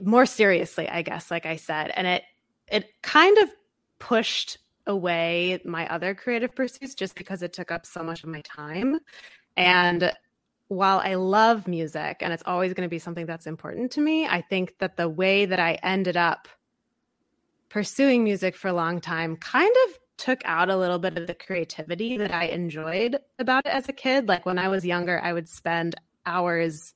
more 0.02 0.26
seriously 0.26 0.88
I 0.88 1.02
guess 1.02 1.30
like 1.30 1.46
I 1.46 1.54
said 1.54 1.92
and 1.94 2.08
it 2.08 2.24
it 2.66 2.90
kind 3.02 3.38
of 3.38 3.50
pushed 4.00 4.58
away 4.86 5.60
my 5.64 5.88
other 5.88 6.14
creative 6.14 6.54
pursuits 6.54 6.94
just 6.94 7.14
because 7.14 7.42
it 7.42 7.52
took 7.52 7.70
up 7.70 7.86
so 7.86 8.02
much 8.02 8.22
of 8.22 8.28
my 8.28 8.40
time 8.42 8.98
and 9.56 10.12
while 10.68 10.98
I 10.98 11.14
love 11.14 11.68
music 11.68 12.18
and 12.20 12.32
it's 12.32 12.42
always 12.46 12.72
going 12.74 12.86
to 12.86 12.90
be 12.90 12.98
something 12.98 13.26
that's 13.26 13.46
important 13.46 13.90
to 13.92 14.00
me 14.00 14.26
I 14.26 14.42
think 14.42 14.78
that 14.78 14.96
the 14.96 15.08
way 15.08 15.46
that 15.46 15.60
I 15.60 15.78
ended 15.82 16.16
up 16.16 16.48
pursuing 17.68 18.22
music 18.22 18.54
for 18.54 18.68
a 18.68 18.72
long 18.72 19.00
time 19.00 19.36
kind 19.36 19.74
of 19.88 19.98
took 20.16 20.40
out 20.44 20.70
a 20.70 20.76
little 20.76 20.98
bit 20.98 21.18
of 21.18 21.26
the 21.26 21.34
creativity 21.34 22.16
that 22.16 22.32
I 22.32 22.44
enjoyed 22.44 23.18
about 23.38 23.66
it 23.66 23.70
as 23.70 23.88
a 23.88 23.92
kid. 23.92 24.28
Like 24.28 24.46
when 24.46 24.58
I 24.58 24.68
was 24.68 24.84
younger, 24.84 25.20
I 25.20 25.32
would 25.32 25.48
spend 25.48 25.96
hours 26.24 26.94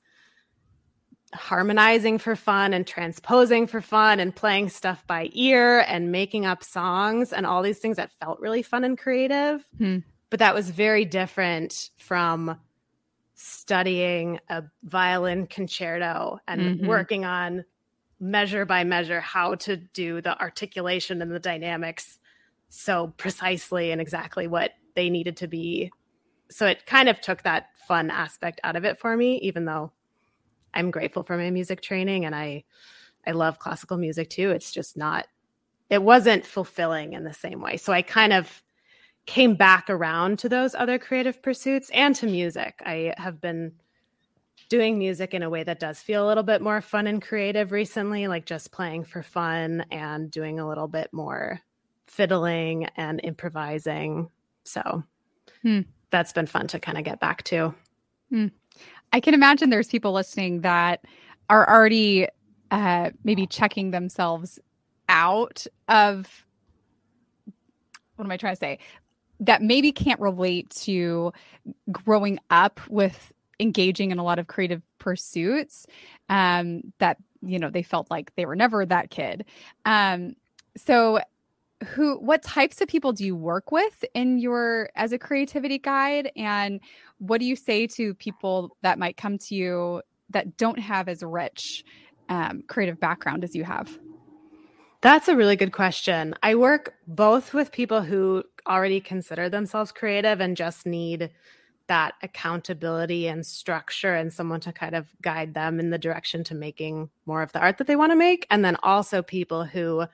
harmonizing 1.35 2.19
for 2.19 2.35
fun 2.35 2.73
and 2.73 2.87
transposing 2.87 3.67
for 3.67 3.81
fun 3.81 4.21
and 4.21 4.35
playing 4.35 4.69
stuff 4.69 5.07
by 5.07 5.29
ear 5.33 5.81
and 5.81 6.11
making 6.11 6.47
up 6.47 6.65
songs 6.65 7.33
and 7.33 7.47
all 7.47 7.63
these 7.63 7.79
things 7.79 7.97
that 7.97 8.11
felt 8.13 8.41
really 8.41 8.63
fun 8.63 8.85
and 8.85 8.99
creative. 8.99 9.65
Hmm. 9.77 9.99
But 10.31 10.41
that 10.41 10.55
was 10.55 10.71
very 10.71 11.05
different 11.05 11.91
from 11.97 12.59
studying 13.35 14.41
a 14.49 14.65
violin 14.83 15.47
concerto 15.47 16.41
and 16.49 16.61
mm-hmm. 16.61 16.87
working 16.87 17.25
on 17.25 17.65
measure 18.21 18.65
by 18.65 18.83
measure 18.85 19.21
how 19.21 19.55
to 19.55 19.77
do 19.77 20.21
the 20.21 20.39
articulation 20.41 21.23
and 21.23 21.31
the 21.31 21.39
dynamics 21.39 22.19
so 22.69 23.15
precisely 23.17 23.93
and 23.93 24.01
exactly 24.01 24.47
what 24.47 24.73
they 24.95 25.09
needed 25.09 25.37
to 25.37 25.47
be. 25.47 25.91
So 26.51 26.67
it 26.67 26.87
kind 26.87 27.09
of 27.09 27.21
took 27.21 27.43
that 27.43 27.67
fun 27.87 28.11
aspect 28.11 28.61
out 28.65 28.77
of 28.77 28.85
it 28.85 28.99
for 28.99 29.17
me, 29.17 29.39
even 29.39 29.65
though 29.65 29.93
I'm 30.75 30.91
grateful 30.91 31.23
for 31.23 31.37
my 31.37 31.51
music 31.51 31.81
training 31.81 32.25
and 32.25 32.35
I 32.35 32.65
I 33.27 33.33
love 33.33 33.59
classical 33.59 33.97
music 33.97 34.31
too. 34.31 34.51
It's 34.51 34.73
just 34.73 34.97
not 34.97 35.27
it 35.91 36.03
wasn't 36.03 36.45
fulfilling 36.45 37.15
in 37.15 37.25
the 37.25 37.33
same 37.33 37.61
way. 37.61 37.77
So 37.77 37.93
I 37.93 38.03
kind 38.03 38.33
of 38.33 38.63
came 39.27 39.55
back 39.55 39.91
around 39.91 40.39
to 40.39 40.49
those 40.49 40.75
other 40.75 40.99
creative 40.99 41.43
pursuits 41.43 41.91
and 41.91 42.15
to 42.17 42.27
music. 42.27 42.81
I 42.85 43.15
have 43.19 43.41
been 43.41 43.73
doing 44.69 44.99
music 44.99 45.35
in 45.35 45.43
a 45.43 45.51
way 45.51 45.63
that 45.65 45.81
does 45.81 46.01
feel 46.01 46.27
a 46.27 46.29
little 46.29 46.43
bit 46.43 46.61
more 46.61 46.81
fun 46.81 47.07
and 47.07 47.23
creative 47.23 47.73
recently, 47.73 48.27
like 48.27 48.45
just 48.45 48.73
playing 48.73 49.05
for 49.05 49.23
fun 49.23 49.85
and 49.91 50.31
doing 50.31 50.59
a 50.59 50.69
little 50.69 50.89
bit 50.89 51.13
more 51.13 51.61
fiddling 52.07 52.87
and 52.97 53.21
improvising. 53.23 54.31
So 54.65 55.03
hmm. 55.63 55.81
that's 56.11 56.33
been 56.33 56.47
fun 56.47 56.67
to 56.69 56.81
kind 56.81 56.99
of 56.99 57.05
get 57.05 57.21
back 57.21 57.43
to. 57.45 57.75
Hmm. 58.31 58.47
I 59.13 59.21
can 59.21 59.35
imagine 59.35 59.71
there's 59.71 59.89
people 59.89 60.13
listening 60.13 60.61
that 60.63 61.05
are 61.49 61.69
already 61.69 62.29
uh, 62.71 63.11
maybe 63.25 63.47
checking 63.47 63.91
themselves 63.91 64.59
out 65.09 65.67
of 65.89 66.45
what 68.17 68.25
am 68.25 68.31
I 68.31 68.37
trying 68.37 68.55
to 68.55 68.59
say? 68.59 68.79
That 69.41 69.63
maybe 69.63 69.93
can't 69.93 70.21
relate 70.21 70.71
to 70.83 71.33
growing 71.93 72.41
up 72.51 72.81
with 72.89 73.33
engaging 73.61 74.11
in 74.11 74.19
a 74.19 74.25
lot 74.25 74.39
of 74.39 74.47
creative 74.47 74.83
pursuits 74.99 75.87
um, 76.29 76.83
that 76.99 77.17
you 77.43 77.59
know 77.59 77.71
they 77.71 77.83
felt 77.83 78.11
like 78.11 78.35
they 78.35 78.47
were 78.47 78.57
never 78.57 78.85
that 78.85 79.11
kid 79.11 79.45
um, 79.85 80.35
so 80.77 81.21
who 81.87 82.17
what 82.19 82.43
types 82.43 82.81
of 82.81 82.89
people 82.89 83.13
do 83.13 83.25
you 83.25 83.37
work 83.37 83.71
with 83.71 84.05
in 84.15 84.39
your 84.39 84.91
as 84.97 85.13
a 85.13 85.19
creativity 85.19 85.79
guide 85.79 86.31
and 86.37 86.81
what 87.19 87.39
do 87.39 87.47
you 87.47 87.57
say 87.57 87.87
to 87.87 88.15
people 88.15 88.77
that 88.83 88.99
might 88.99 89.17
come 89.17 89.39
to 89.39 89.55
you 89.55 90.03
that 90.31 90.57
don't 90.57 90.79
have 90.79 91.09
as 91.09 91.23
rich 91.23 91.85
um, 92.29 92.63
creative 92.69 93.01
background 93.01 93.45
as 93.45 93.55
you 93.55 93.65
have 93.65 93.99
that's 95.01 95.29
a 95.29 95.37
really 95.37 95.57
good 95.57 95.73
question 95.73 96.35
i 96.43 96.55
work 96.55 96.95
both 97.07 97.55
with 97.55 97.73
people 97.73 98.03
who 98.03 98.43
already 98.67 99.01
consider 99.01 99.49
themselves 99.49 99.93
creative 99.93 100.41
and 100.41 100.57
just 100.57 100.87
need 100.87 101.31
that 101.89 102.15
accountability 102.23 103.27
and 103.27 103.45
structure 103.45 104.15
and 104.15 104.33
someone 104.33 104.61
to 104.61 104.73
kind 104.73 104.95
of 104.95 105.09
guide 105.23 105.55
them 105.55 105.81
in 105.81 105.91
the 105.91 105.99
direction 105.99 106.45
to 106.45 106.55
making 106.55 107.11
more 107.27 107.43
of 107.43 107.51
the 107.53 107.61
art 107.61 107.79
that 107.79 107.87
they 107.87 107.97
want 107.97 108.13
to 108.13 108.17
make. 108.17 108.47
And 108.51 108.65
then 108.65 108.77
also 108.83 109.23
people 109.23 109.65
who 109.65 110.07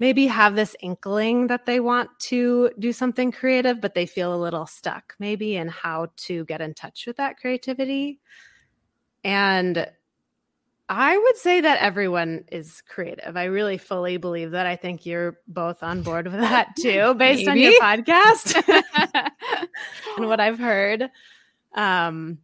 maybe 0.00 0.26
have 0.26 0.56
this 0.56 0.74
inkling 0.80 1.46
that 1.48 1.66
they 1.66 1.78
want 1.78 2.08
to 2.18 2.70
do 2.78 2.92
something 2.92 3.30
creative, 3.30 3.80
but 3.80 3.94
they 3.94 4.06
feel 4.06 4.34
a 4.34 4.42
little 4.42 4.66
stuck 4.66 5.14
maybe 5.18 5.56
in 5.56 5.68
how 5.68 6.08
to 6.16 6.44
get 6.46 6.62
in 6.62 6.72
touch 6.74 7.06
with 7.06 7.18
that 7.18 7.36
creativity. 7.36 8.18
And 9.22 9.86
I 10.88 11.16
would 11.16 11.36
say 11.36 11.60
that 11.60 11.80
everyone 11.80 12.46
is 12.50 12.82
creative. 12.88 13.36
I 13.36 13.44
really 13.44 13.78
fully 13.78 14.16
believe 14.16 14.52
that. 14.52 14.66
I 14.66 14.74
think 14.74 15.04
you're 15.04 15.38
both 15.46 15.82
on 15.82 16.02
board 16.02 16.26
with 16.26 16.40
that 16.40 16.74
too, 16.80 17.14
based 17.14 17.46
on 17.46 17.58
your 17.58 17.80
podcast 17.80 18.56
and 20.16 20.26
what 20.26 20.40
I've 20.40 20.58
heard. 20.58 21.10
Um, 21.74 22.38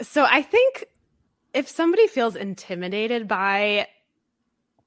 so 0.00 0.24
I 0.24 0.40
think 0.40 0.86
if 1.52 1.68
somebody 1.68 2.06
feels 2.06 2.36
intimidated 2.36 3.26
by 3.26 3.88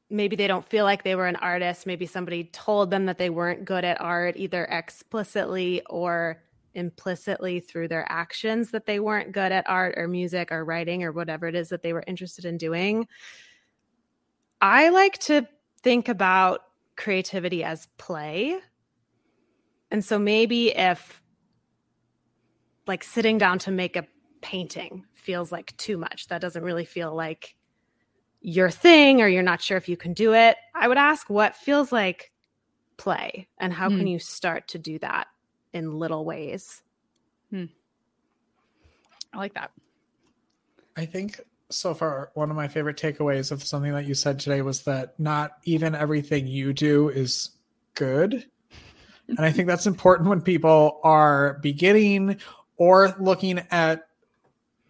maybe 0.10 0.36
they 0.36 0.48
don't 0.48 0.66
feel 0.66 0.86
like 0.86 1.04
they 1.04 1.16
were 1.16 1.28
an 1.28 1.36
artist, 1.38 1.86
maybe 1.86 2.06
somebody 2.06 2.46
told 2.46 2.90
them 2.92 3.06
that 3.06 3.18
they 3.18 3.30
weren't 3.30 3.66
good 3.66 3.84
at 3.84 4.00
art, 4.00 4.36
either 4.38 4.66
explicitly 4.66 5.82
or 5.90 6.42
implicitly 6.74 7.60
through 7.60 7.88
their 7.88 8.06
actions 8.10 8.72
that 8.72 8.86
they 8.86 9.00
weren't 9.00 9.32
good 9.32 9.52
at 9.52 9.68
art 9.68 9.96
or 9.98 10.08
music 10.08 10.52
or 10.52 10.64
writing 10.64 11.04
or 11.04 11.12
whatever 11.12 11.48
it 11.48 11.56
is 11.56 11.70
that 11.70 11.82
they 11.82 11.92
were 11.92 12.04
interested 12.08 12.46
in 12.46 12.58
doing. 12.58 13.08
I 14.62 14.90
like 14.90 15.18
to 15.20 15.48
think 15.82 16.08
about 16.08 16.62
creativity 16.96 17.64
as 17.64 17.88
play. 17.98 18.60
And 19.92 20.04
so 20.04 20.20
maybe 20.20 20.70
if 20.70 21.22
like 22.86 23.04
sitting 23.04 23.38
down 23.38 23.60
to 23.60 23.72
make 23.72 23.96
a 23.96 24.08
painting 24.42 25.06
feels 25.14 25.52
like 25.52 25.76
too 25.78 25.98
much, 25.98 26.28
that 26.28 26.42
doesn't 26.42 26.64
really 26.64 26.86
feel 26.86 27.14
like 27.14 27.56
your 28.48 28.70
thing 28.70 29.22
or 29.22 29.28
you're 29.28 29.44
not 29.44 29.62
sure 29.62 29.76
if 29.76 29.90
you 29.90 29.98
can 29.98 30.14
do 30.14 30.34
it, 30.34 30.56
I 30.74 30.88
would 30.88 30.98
ask 30.98 31.30
what 31.30 31.54
feels 31.54 31.92
like 31.92 32.32
play 32.96 33.50
and 33.58 33.74
how 33.74 33.90
mm. 33.90 33.98
can 33.98 34.00
hmm. 34.00 34.08
you 34.08 34.20
start 34.20 34.70
to 34.70 34.80
do 34.80 34.98
that 35.00 35.28
in 35.74 36.00
little 36.00 36.24
ways. 36.24 36.82
Hmm. 37.50 37.66
I 39.34 39.38
like 39.38 39.54
that. 39.56 39.72
I 40.96 41.06
think 41.06 41.42
so 41.70 41.94
far 41.94 42.32
one 42.36 42.50
of 42.50 42.56
my 42.56 42.70
favorite 42.70 42.96
takeaways 42.96 43.52
of 43.52 43.66
something 43.66 43.92
that 43.92 44.06
you 44.06 44.14
said 44.14 44.40
today 44.40 44.62
was 44.62 44.82
that 44.84 45.20
not 45.20 45.58
even 45.66 45.94
everything 45.94 46.48
you 46.48 46.72
do 46.72 47.10
is 47.10 47.50
good. 47.96 48.46
and 49.28 49.40
I 49.42 49.52
think 49.52 49.68
that's 49.68 49.88
important 49.94 50.30
when 50.30 50.40
people 50.40 51.02
are 51.04 51.60
beginning 51.62 52.38
or 52.78 53.14
looking 53.20 53.60
at 53.72 54.07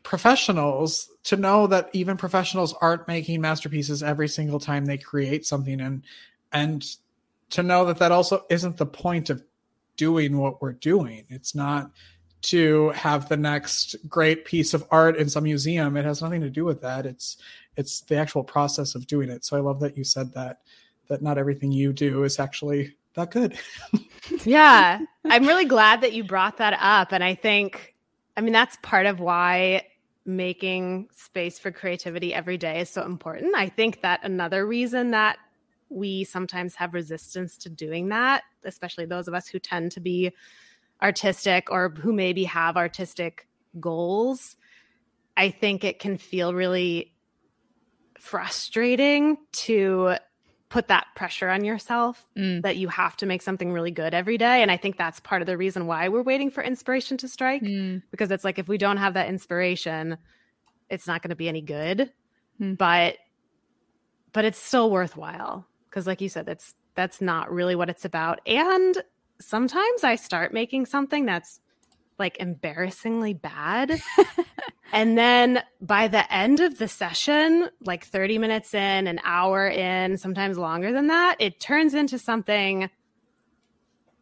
professionals 0.07 1.09
to 1.21 1.35
know 1.35 1.67
that 1.67 1.89
even 1.91 2.15
professionals 2.15 2.73
aren't 2.79 3.09
making 3.09 3.41
masterpieces 3.41 4.01
every 4.01 4.29
single 4.29 4.57
time 4.57 4.85
they 4.85 4.97
create 4.97 5.45
something 5.45 5.81
and 5.81 6.01
and 6.53 6.95
to 7.49 7.61
know 7.61 7.83
that 7.83 7.97
that 7.97 8.13
also 8.13 8.45
isn't 8.49 8.77
the 8.77 8.85
point 8.85 9.29
of 9.29 9.43
doing 9.97 10.37
what 10.37 10.61
we're 10.61 10.71
doing. 10.71 11.25
It's 11.27 11.53
not 11.53 11.91
to 12.43 12.91
have 12.91 13.27
the 13.27 13.35
next 13.35 13.97
great 14.07 14.45
piece 14.45 14.73
of 14.73 14.85
art 14.91 15.17
in 15.17 15.27
some 15.27 15.43
museum. 15.43 15.97
It 15.97 16.05
has 16.05 16.21
nothing 16.21 16.39
to 16.39 16.49
do 16.49 16.63
with 16.63 16.79
that. 16.83 17.05
It's 17.05 17.35
it's 17.75 17.99
the 17.99 18.15
actual 18.15 18.45
process 18.45 18.95
of 18.95 19.07
doing 19.07 19.29
it. 19.29 19.43
So 19.43 19.57
I 19.57 19.59
love 19.59 19.81
that 19.81 19.97
you 19.97 20.05
said 20.05 20.33
that 20.35 20.61
that 21.09 21.21
not 21.21 21.37
everything 21.37 21.73
you 21.73 21.91
do 21.91 22.23
is 22.23 22.39
actually 22.39 22.95
that 23.15 23.31
good. 23.31 23.59
yeah. 24.45 25.01
I'm 25.25 25.45
really 25.45 25.65
glad 25.65 25.99
that 25.99 26.13
you 26.13 26.23
brought 26.23 26.59
that 26.59 26.77
up 26.79 27.11
and 27.11 27.25
I 27.25 27.35
think 27.35 27.93
I 28.37 28.39
mean 28.41 28.53
that's 28.53 28.77
part 28.81 29.05
of 29.05 29.19
why 29.19 29.83
making 30.27 31.07
space 31.15 31.57
for 31.57 31.71
creativity 31.71 32.33
every 32.33 32.57
day 32.57 32.81
is 32.81 32.89
so 32.89 33.03
important. 33.03 33.55
I 33.55 33.69
think 33.69 34.01
that 34.01 34.19
another 34.23 34.67
reason 34.67 35.11
that 35.11 35.37
we 35.89 36.25
sometimes 36.25 36.75
have 36.75 36.93
resistance 36.93 37.57
to 37.59 37.69
doing 37.69 38.09
that, 38.09 38.43
especially 38.65 39.05
those 39.05 39.29
of 39.29 39.33
us 39.33 39.47
who 39.47 39.57
tend 39.57 39.93
to 39.93 40.01
be 40.01 40.33
artistic 41.01 41.71
or 41.71 41.89
who 41.89 42.11
maybe 42.11 42.43
have 42.43 42.75
artistic 42.75 43.47
goals, 43.79 44.57
I 45.37 45.49
think 45.49 45.83
it 45.83 45.99
can 45.99 46.17
feel 46.17 46.53
really 46.53 47.13
frustrating 48.19 49.37
to 49.53 50.15
put 50.69 50.87
that 50.89 51.07
pressure 51.15 51.49
on 51.49 51.63
yourself 51.63 52.27
mm. 52.37 52.61
that 52.61 52.75
you 52.75 52.89
have 52.89 53.15
to 53.17 53.25
make 53.25 53.41
something 53.41 53.71
really 53.71 53.91
good 53.91 54.13
every 54.13 54.37
day. 54.37 54.61
And 54.61 54.69
I 54.69 54.77
think 54.77 54.97
that's 54.97 55.19
part 55.21 55.41
of 55.41 55.45
the 55.45 55.57
reason 55.57 55.87
why 55.87 56.09
we're 56.09 56.23
waiting 56.23 56.51
for 56.51 56.61
inspiration 56.61 57.17
to 57.17 57.27
strike 57.27 57.63
mm. 57.63 58.01
because 58.11 58.31
it's 58.31 58.43
like 58.43 58.59
if 58.59 58.67
we 58.67 58.77
don't 58.77 58.97
have 58.97 59.13
that 59.13 59.29
inspiration, 59.29 60.17
it's 60.89 61.07
not 61.07 61.21
going 61.21 61.29
to 61.29 61.35
be 61.35 61.47
any 61.47 61.61
good. 61.61 62.11
Mm. 62.61 62.77
But 62.77 63.17
but 64.33 64.45
it's 64.45 64.59
still 64.59 64.91
worthwhile 64.91 65.65
because 65.89 66.05
like 66.05 66.21
you 66.21 66.29
said 66.29 66.45
that's 66.45 66.75
that's 66.95 67.21
not 67.21 67.51
really 67.51 67.75
what 67.75 67.89
it's 67.89 68.03
about. 68.03 68.41
And 68.45 69.01
sometimes 69.39 70.03
I 70.03 70.15
start 70.15 70.53
making 70.53 70.85
something 70.87 71.25
that's 71.25 71.61
like 72.19 72.37
embarrassingly 72.39 73.33
bad. 73.33 73.99
and 74.93 75.17
then 75.17 75.61
by 75.81 76.07
the 76.07 76.31
end 76.33 76.59
of 76.59 76.77
the 76.77 76.87
session, 76.87 77.69
like 77.85 78.05
30 78.05 78.37
minutes 78.37 78.73
in, 78.73 79.07
an 79.07 79.19
hour 79.23 79.67
in, 79.67 80.17
sometimes 80.17 80.57
longer 80.57 80.91
than 80.91 81.07
that, 81.07 81.35
it 81.39 81.59
turns 81.59 81.93
into 81.93 82.17
something 82.17 82.89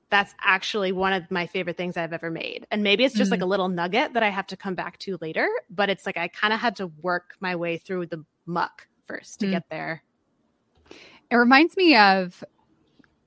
that's 0.10 0.36
actually 0.42 0.92
one 0.92 1.14
of 1.14 1.30
my 1.32 1.48
favorite 1.48 1.78
things 1.78 1.98
I've 1.98 2.14
ever 2.14 2.30
made. 2.30 2.68
And 2.72 2.84
maybe 2.84 3.04
it's 3.04 3.16
just 3.16 3.30
mm 3.30 3.36
like 3.36 3.42
a 3.42 3.46
little 3.46 3.70
nugget 3.70 4.14
that 4.14 4.24
I 4.24 4.30
have 4.30 4.48
to 4.48 4.58
come 4.58 4.76
back 4.76 4.98
to 5.00 5.18
later, 5.20 5.50
but 5.70 5.90
it's 5.90 6.06
like 6.06 6.16
I 6.16 6.28
kind 6.28 6.54
of 6.54 6.60
had 6.60 6.76
to 6.78 6.88
work 7.02 7.36
my 7.40 7.56
way 7.56 7.78
through 7.78 8.06
the 8.06 8.24
muck 8.46 8.88
first 9.06 9.40
to 9.40 9.48
mm 9.48 9.52
get 9.52 9.64
there. 9.70 10.04
It 11.32 11.36
reminds 11.36 11.76
me 11.76 11.96
of 11.98 12.44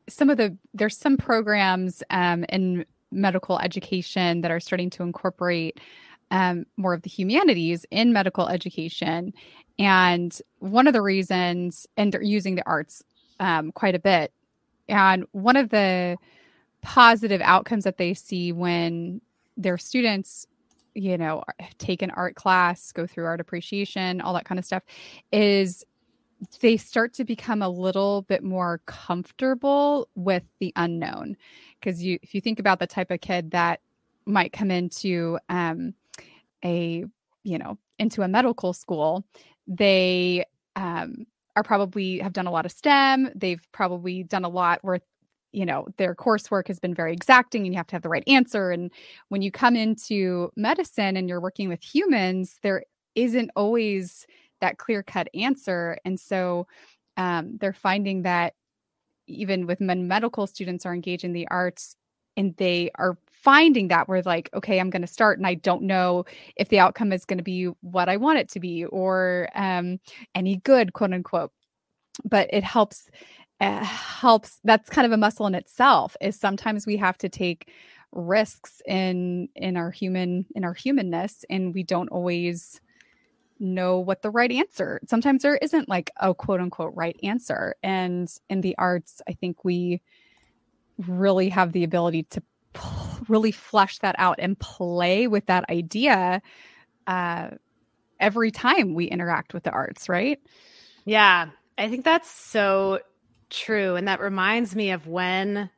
some 0.08 0.30
of 0.30 0.36
the 0.36 0.56
there's 0.72 0.96
some 0.96 1.16
programs 1.16 2.02
um, 2.10 2.44
in 2.48 2.86
medical 3.10 3.58
education 3.58 4.42
that 4.42 4.50
are 4.50 4.60
starting 4.60 4.90
to 4.90 5.02
incorporate 5.02 5.80
um, 6.30 6.66
more 6.76 6.94
of 6.94 7.02
the 7.02 7.08
humanities 7.08 7.86
in 7.90 8.12
medical 8.12 8.48
education. 8.48 9.32
And 9.78 10.38
one 10.58 10.86
of 10.86 10.92
the 10.92 11.02
reasons, 11.02 11.86
and 11.96 12.12
they're 12.12 12.22
using 12.22 12.56
the 12.56 12.66
arts 12.66 13.02
um, 13.40 13.72
quite 13.72 13.94
a 13.94 13.98
bit. 13.98 14.32
And 14.88 15.26
one 15.32 15.56
of 15.56 15.70
the 15.70 16.16
positive 16.82 17.40
outcomes 17.42 17.84
that 17.84 17.98
they 17.98 18.14
see 18.14 18.52
when 18.52 19.20
their 19.56 19.78
students, 19.78 20.46
you 20.94 21.18
know, 21.18 21.44
take 21.78 22.02
an 22.02 22.10
art 22.10 22.34
class, 22.34 22.92
go 22.92 23.06
through 23.06 23.24
art 23.24 23.40
appreciation, 23.40 24.20
all 24.20 24.34
that 24.34 24.44
kind 24.44 24.58
of 24.58 24.64
stuff, 24.64 24.82
is 25.32 25.84
they 26.60 26.76
start 26.76 27.12
to 27.14 27.24
become 27.24 27.62
a 27.62 27.68
little 27.68 28.22
bit 28.22 28.42
more 28.44 28.80
comfortable 28.86 30.08
with 30.14 30.44
the 30.60 30.72
unknown 30.76 31.36
because 31.80 32.02
you 32.02 32.18
if 32.22 32.34
you 32.34 32.40
think 32.40 32.58
about 32.58 32.78
the 32.78 32.86
type 32.86 33.10
of 33.10 33.20
kid 33.20 33.50
that 33.50 33.80
might 34.26 34.52
come 34.52 34.70
into 34.70 35.38
um, 35.48 35.94
a 36.64 37.04
you 37.44 37.58
know 37.58 37.78
into 37.98 38.22
a 38.22 38.28
medical 38.28 38.72
school 38.72 39.24
they 39.66 40.44
um, 40.76 41.26
are 41.56 41.62
probably 41.62 42.18
have 42.18 42.32
done 42.32 42.46
a 42.46 42.50
lot 42.50 42.66
of 42.66 42.72
stem 42.72 43.30
they've 43.34 43.66
probably 43.72 44.22
done 44.22 44.44
a 44.44 44.48
lot 44.48 44.78
where 44.82 45.00
you 45.52 45.64
know 45.64 45.86
their 45.96 46.14
coursework 46.14 46.68
has 46.68 46.78
been 46.78 46.94
very 46.94 47.12
exacting 47.12 47.64
and 47.64 47.72
you 47.72 47.78
have 47.78 47.86
to 47.86 47.94
have 47.94 48.02
the 48.02 48.08
right 48.08 48.24
answer 48.26 48.70
and 48.70 48.90
when 49.28 49.40
you 49.40 49.50
come 49.50 49.76
into 49.76 50.50
medicine 50.56 51.16
and 51.16 51.28
you're 51.28 51.40
working 51.40 51.68
with 51.68 51.82
humans 51.82 52.58
there 52.62 52.84
isn't 53.14 53.50
always 53.56 54.26
that 54.60 54.78
clear 54.78 55.02
cut 55.02 55.28
answer. 55.34 55.98
And 56.04 56.18
so 56.18 56.66
um, 57.16 57.58
they're 57.60 57.72
finding 57.72 58.22
that 58.22 58.54
even 59.28 59.66
with 59.66 59.80
medical 59.80 60.46
students 60.46 60.84
are 60.86 60.94
engaging 60.94 61.32
the 61.32 61.48
arts 61.48 61.94
and 62.36 62.56
they 62.56 62.90
are 62.94 63.18
finding 63.30 63.88
that 63.88 64.08
we're 64.08 64.22
like, 64.22 64.50
okay, 64.54 64.78
I'm 64.78 64.90
going 64.90 65.02
to 65.02 65.08
start 65.08 65.38
and 65.38 65.46
I 65.46 65.54
don't 65.54 65.82
know 65.82 66.24
if 66.56 66.68
the 66.68 66.78
outcome 66.78 67.12
is 67.12 67.24
going 67.24 67.38
to 67.38 67.44
be 67.44 67.66
what 67.80 68.08
I 68.08 68.16
want 68.16 68.38
it 68.38 68.48
to 68.50 68.60
be 68.60 68.84
or 68.84 69.48
um, 69.54 70.00
any 70.34 70.56
good, 70.56 70.92
quote 70.92 71.12
unquote. 71.12 71.52
But 72.24 72.48
it 72.52 72.64
helps 72.64 73.08
uh, 73.60 73.82
helps 73.84 74.60
that's 74.64 74.90
kind 74.90 75.06
of 75.06 75.12
a 75.12 75.16
muscle 75.16 75.46
in 75.46 75.54
itself 75.54 76.16
is 76.20 76.38
sometimes 76.38 76.86
we 76.86 76.96
have 76.96 77.18
to 77.18 77.28
take 77.28 77.70
risks 78.12 78.80
in 78.86 79.48
in 79.54 79.76
our 79.76 79.90
human 79.90 80.46
in 80.54 80.64
our 80.64 80.74
humanness 80.74 81.44
and 81.50 81.74
we 81.74 81.82
don't 81.82 82.08
always 82.08 82.80
know 83.60 83.98
what 83.98 84.22
the 84.22 84.30
right 84.30 84.50
answer. 84.50 85.00
Sometimes 85.08 85.42
there 85.42 85.56
isn't 85.56 85.88
like 85.88 86.10
a 86.20 86.34
quote 86.34 86.60
unquote 86.60 86.92
right 86.94 87.18
answer. 87.22 87.74
And 87.82 88.28
in 88.48 88.60
the 88.60 88.76
arts, 88.78 89.20
I 89.28 89.32
think 89.32 89.64
we 89.64 90.00
really 91.06 91.48
have 91.48 91.72
the 91.72 91.84
ability 91.84 92.24
to 92.24 92.42
really 93.28 93.52
flesh 93.52 93.98
that 93.98 94.14
out 94.18 94.36
and 94.38 94.58
play 94.58 95.26
with 95.26 95.46
that 95.46 95.68
idea 95.70 96.40
uh, 97.06 97.50
every 98.20 98.50
time 98.50 98.94
we 98.94 99.06
interact 99.06 99.54
with 99.54 99.62
the 99.62 99.70
arts, 99.70 100.08
right? 100.08 100.38
Yeah, 101.04 101.50
I 101.76 101.88
think 101.88 102.04
that's 102.04 102.30
so 102.30 103.00
true. 103.50 103.96
And 103.96 104.08
that 104.08 104.20
reminds 104.20 104.74
me 104.76 104.90
of 104.90 105.06
when 105.06 105.70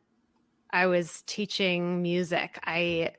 I 0.70 0.86
was 0.86 1.22
teaching 1.26 2.02
music. 2.02 2.58
I 2.64 3.12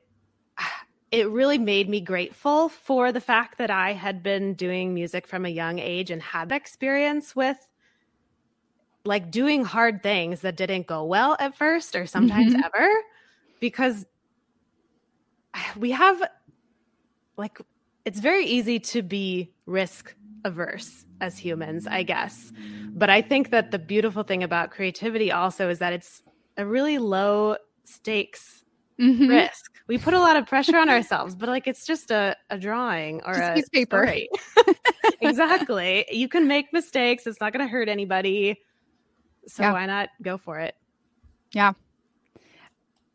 it 1.12 1.28
really 1.28 1.58
made 1.58 1.90
me 1.90 2.00
grateful 2.00 2.70
for 2.70 3.12
the 3.12 3.20
fact 3.20 3.58
that 3.58 3.70
I 3.70 3.92
had 3.92 4.22
been 4.22 4.54
doing 4.54 4.94
music 4.94 5.26
from 5.26 5.44
a 5.44 5.50
young 5.50 5.78
age 5.78 6.10
and 6.10 6.22
had 6.22 6.50
experience 6.50 7.36
with 7.36 7.58
like 9.04 9.30
doing 9.30 9.64
hard 9.64 10.02
things 10.02 10.40
that 10.40 10.56
didn't 10.56 10.86
go 10.86 11.04
well 11.04 11.36
at 11.38 11.56
first 11.56 11.94
or 11.94 12.06
sometimes 12.06 12.54
mm-hmm. 12.54 12.62
ever 12.64 12.88
because 13.60 14.06
we 15.76 15.90
have 15.90 16.22
like 17.36 17.60
it's 18.06 18.20
very 18.20 18.46
easy 18.46 18.80
to 18.80 19.02
be 19.02 19.52
risk 19.66 20.14
averse 20.44 21.04
as 21.20 21.38
humans, 21.38 21.86
I 21.86 22.02
guess. 22.02 22.52
But 22.88 23.10
I 23.10 23.22
think 23.22 23.50
that 23.50 23.70
the 23.70 23.78
beautiful 23.78 24.24
thing 24.24 24.42
about 24.42 24.72
creativity 24.72 25.30
also 25.30 25.68
is 25.68 25.78
that 25.78 25.92
it's 25.92 26.22
a 26.56 26.66
really 26.66 26.98
low 26.98 27.56
stakes 27.84 28.64
mm-hmm. 28.98 29.28
risk 29.28 29.72
we 29.92 29.98
put 29.98 30.14
a 30.14 30.18
lot 30.18 30.36
of 30.36 30.46
pressure 30.46 30.78
on 30.78 30.88
ourselves, 30.88 31.34
but 31.34 31.48
like 31.48 31.66
it's 31.66 31.84
just 31.84 32.10
a, 32.10 32.36
a 32.50 32.58
drawing 32.58 33.20
or 33.26 33.34
just 33.34 33.50
a 33.50 33.54
piece 33.54 33.66
of 33.66 33.72
paper. 33.72 34.14
exactly. 35.20 36.06
You 36.10 36.28
can 36.28 36.46
make 36.46 36.72
mistakes. 36.72 37.26
It's 37.26 37.40
not 37.40 37.52
going 37.52 37.66
to 37.66 37.70
hurt 37.70 37.88
anybody. 37.88 38.60
So 39.48 39.64
yeah. 39.64 39.72
why 39.72 39.86
not 39.86 40.08
go 40.22 40.38
for 40.38 40.60
it? 40.60 40.76
Yeah. 41.52 41.72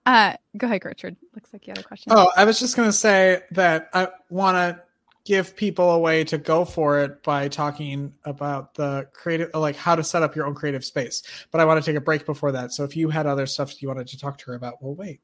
Uh, 0.06 0.34
go 0.56 0.68
ahead, 0.68 0.82
Gertrude. 0.82 1.18
Looks 1.34 1.52
like 1.52 1.68
you 1.68 1.72
had 1.72 1.80
a 1.80 1.84
question. 1.84 2.14
Oh, 2.16 2.32
I 2.36 2.46
was 2.46 2.60
just 2.60 2.76
going 2.76 2.90
to 2.90 2.94
say 2.94 3.42
that 3.52 3.90
I 3.94 4.10
want 4.30 4.56
to 4.56 4.84
give 5.26 5.56
people 5.56 5.92
a 5.92 6.00
way 6.00 6.24
to 6.24 6.38
go 6.38 6.64
for 6.64 7.00
it 7.00 7.22
by 7.24 7.48
talking 7.50 8.14
about 8.24 8.74
the 8.76 9.08
creative, 9.14 9.50
like 9.54 9.76
how 9.76 9.96
to 9.96 10.04
set 10.04 10.24
up 10.24 10.36
your 10.36 10.46
own 10.46 10.54
creative 10.54 10.86
space. 10.86 11.24
But 11.52 11.60
I 11.60 11.66
want 11.66 11.84
to 11.84 11.92
take 11.92 11.98
a 11.98 12.02
break 12.02 12.26
before 12.26 12.52
that. 12.54 12.72
So 12.72 12.84
if 12.84 12.96
you 12.96 13.10
had 13.10 13.26
other 13.26 13.46
stuff 13.46 13.82
you 13.82 13.88
wanted 13.88 14.08
to 14.08 14.18
talk 14.20 14.38
to 14.38 14.46
her 14.46 14.54
about, 14.54 14.82
we'll 14.82 14.96
wait. 14.96 15.22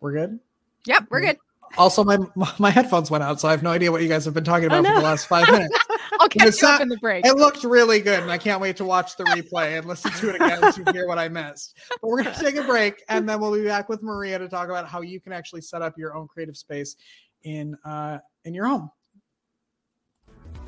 We're 0.00 0.12
good? 0.12 0.38
Yep, 0.86 1.04
we're 1.10 1.20
good. 1.20 1.36
Also, 1.78 2.02
my 2.02 2.18
my 2.58 2.70
headphones 2.70 3.10
went 3.10 3.22
out, 3.22 3.40
so 3.40 3.48
I 3.48 3.52
have 3.52 3.62
no 3.62 3.70
idea 3.70 3.92
what 3.92 4.02
you 4.02 4.08
guys 4.08 4.24
have 4.24 4.34
been 4.34 4.44
talking 4.44 4.66
about 4.66 4.80
oh, 4.80 4.82
no. 4.82 4.94
for 4.94 5.00
the 5.00 5.06
last 5.06 5.26
five 5.26 5.48
minutes. 5.50 5.78
I'll 6.20 6.28
catch 6.28 6.60
you 6.60 6.68
up 6.68 6.80
in 6.80 6.88
the 6.88 6.96
break. 6.96 7.24
It 7.24 7.36
looked 7.36 7.62
really 7.62 8.00
good, 8.00 8.20
and 8.20 8.30
I 8.30 8.38
can't 8.38 8.60
wait 8.60 8.76
to 8.78 8.84
watch 8.84 9.16
the 9.16 9.24
replay 9.24 9.78
and 9.78 9.86
listen 9.86 10.10
to 10.10 10.30
it 10.30 10.34
again 10.36 10.72
to 10.72 10.92
hear 10.92 11.06
what 11.06 11.18
I 11.18 11.28
missed. 11.28 11.78
But 11.88 12.08
we're 12.08 12.22
going 12.22 12.34
to 12.34 12.40
take 12.40 12.56
a 12.56 12.64
break, 12.64 13.04
and 13.08 13.28
then 13.28 13.40
we'll 13.40 13.54
be 13.54 13.64
back 13.64 13.88
with 13.88 14.02
Maria 14.02 14.38
to 14.38 14.48
talk 14.48 14.68
about 14.68 14.88
how 14.88 15.00
you 15.00 15.20
can 15.20 15.32
actually 15.32 15.60
set 15.60 15.80
up 15.80 15.96
your 15.96 16.16
own 16.16 16.26
creative 16.26 16.56
space 16.56 16.96
in 17.44 17.76
uh, 17.84 18.18
in 18.44 18.52
your 18.52 18.66
home. 18.66 18.90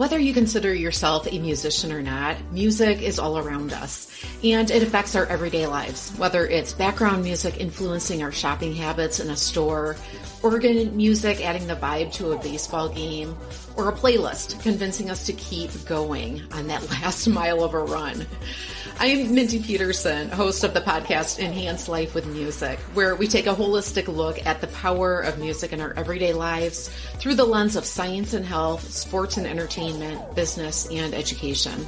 Whether 0.03 0.19
you 0.19 0.35
consider 0.35 0.75
yourself 0.75 1.29
a 1.31 1.39
musician 1.39 1.93
or 1.93 2.03
not, 2.03 2.37
music 2.51 3.01
is 3.01 3.21
all 3.21 3.39
around 3.39 3.73
us 3.73 4.11
and 4.43 4.69
it 4.69 4.83
affects 4.83 5.15
our 5.15 5.27
everyday 5.27 5.69
lives. 5.69 6.11
Whether 6.19 6.45
it's 6.45 6.73
background 6.73 7.23
music 7.23 7.61
influencing 7.61 8.21
our 8.21 8.33
shopping 8.33 8.75
habits 8.75 9.21
in 9.21 9.31
a 9.31 9.37
store, 9.37 9.95
organ 10.43 10.97
music 10.97 11.47
adding 11.47 11.69
the 11.69 11.77
vibe 11.77 12.13
to 12.15 12.33
a 12.33 12.43
baseball 12.43 12.89
game, 12.89 13.37
or 13.77 13.91
a 13.91 13.93
playlist 13.93 14.61
convincing 14.65 15.09
us 15.09 15.25
to 15.27 15.33
keep 15.35 15.71
going 15.85 16.43
on 16.51 16.67
that 16.67 16.91
last 16.91 17.29
mile 17.29 17.63
of 17.63 17.73
a 17.73 17.79
run. 17.79 18.27
I'm 18.99 19.35
Mindy 19.35 19.61
Peterson, 19.61 20.29
host 20.31 20.63
of 20.63 20.75
the 20.75 20.81
podcast 20.81 21.41
Enhance 21.41 21.89
Life 21.89 22.15
with 22.15 22.27
Music, 22.27 22.79
where 22.95 23.17
we 23.17 23.27
take 23.27 23.47
a 23.47 23.55
holistic 23.55 24.07
look 24.07 24.45
at 24.47 24.61
the 24.61 24.69
power 24.69 25.21
of 25.21 25.39
music 25.39 25.73
in 25.73 25.81
our 25.81 25.93
everyday 25.95 26.33
lives 26.33 26.89
through 27.19 27.35
the 27.35 27.45
lens 27.45 27.75
of 27.75 27.85
science 27.85 28.33
and 28.33 28.45
health, 28.45 28.89
sports 28.93 29.37
and 29.37 29.47
entertainment, 29.47 30.35
business, 30.37 30.89
and 30.91 31.15
education. 31.15 31.87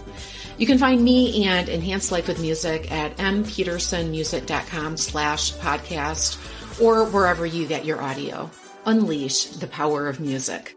You 0.58 0.66
can 0.66 0.78
find 0.78 1.02
me 1.02 1.46
and 1.46 1.68
Enhance 1.68 2.10
Life 2.10 2.26
with 2.26 2.40
Music 2.40 2.90
at 2.90 3.16
mpetersonmusic.com 3.18 4.96
slash 4.96 5.52
podcast 5.54 6.80
or 6.80 7.04
wherever 7.04 7.46
you 7.46 7.66
get 7.66 7.84
your 7.84 8.02
audio. 8.02 8.50
Unleash 8.86 9.44
the 9.46 9.68
power 9.68 10.08
of 10.08 10.18
music. 10.20 10.76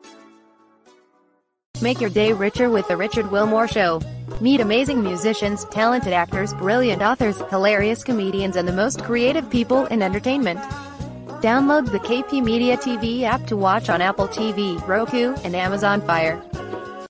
Make 1.80 2.02
your 2.02 2.10
day 2.10 2.34
richer 2.34 2.72
with 2.72 2.88
The 2.88 2.98
Richard 2.98 3.30
Wilmore 3.30 3.68
Show. 3.68 4.02
Meet 4.42 4.62
amazing 4.62 5.04
musicians, 5.04 5.64
talented 5.66 6.12
actors, 6.12 6.52
brilliant 6.56 7.04
authors, 7.04 7.40
hilarious 7.52 8.04
comedians, 8.04 8.56
and 8.56 8.68
the 8.68 8.74
most 8.74 9.04
creative 9.04 9.48
people 9.52 9.86
in 9.86 10.02
entertainment. 10.02 10.60
Download 11.40 11.92
the 11.92 12.00
KP 12.00 12.44
Media 12.44 12.78
TV 12.78 13.22
app 13.22 13.46
to 13.46 13.56
watch 13.56 13.90
on 13.90 14.02
Apple 14.02 14.28
TV, 14.28 14.86
Roku, 14.88 15.36
and 15.44 15.56
Amazon 15.56 16.02
Fire. 16.02 16.42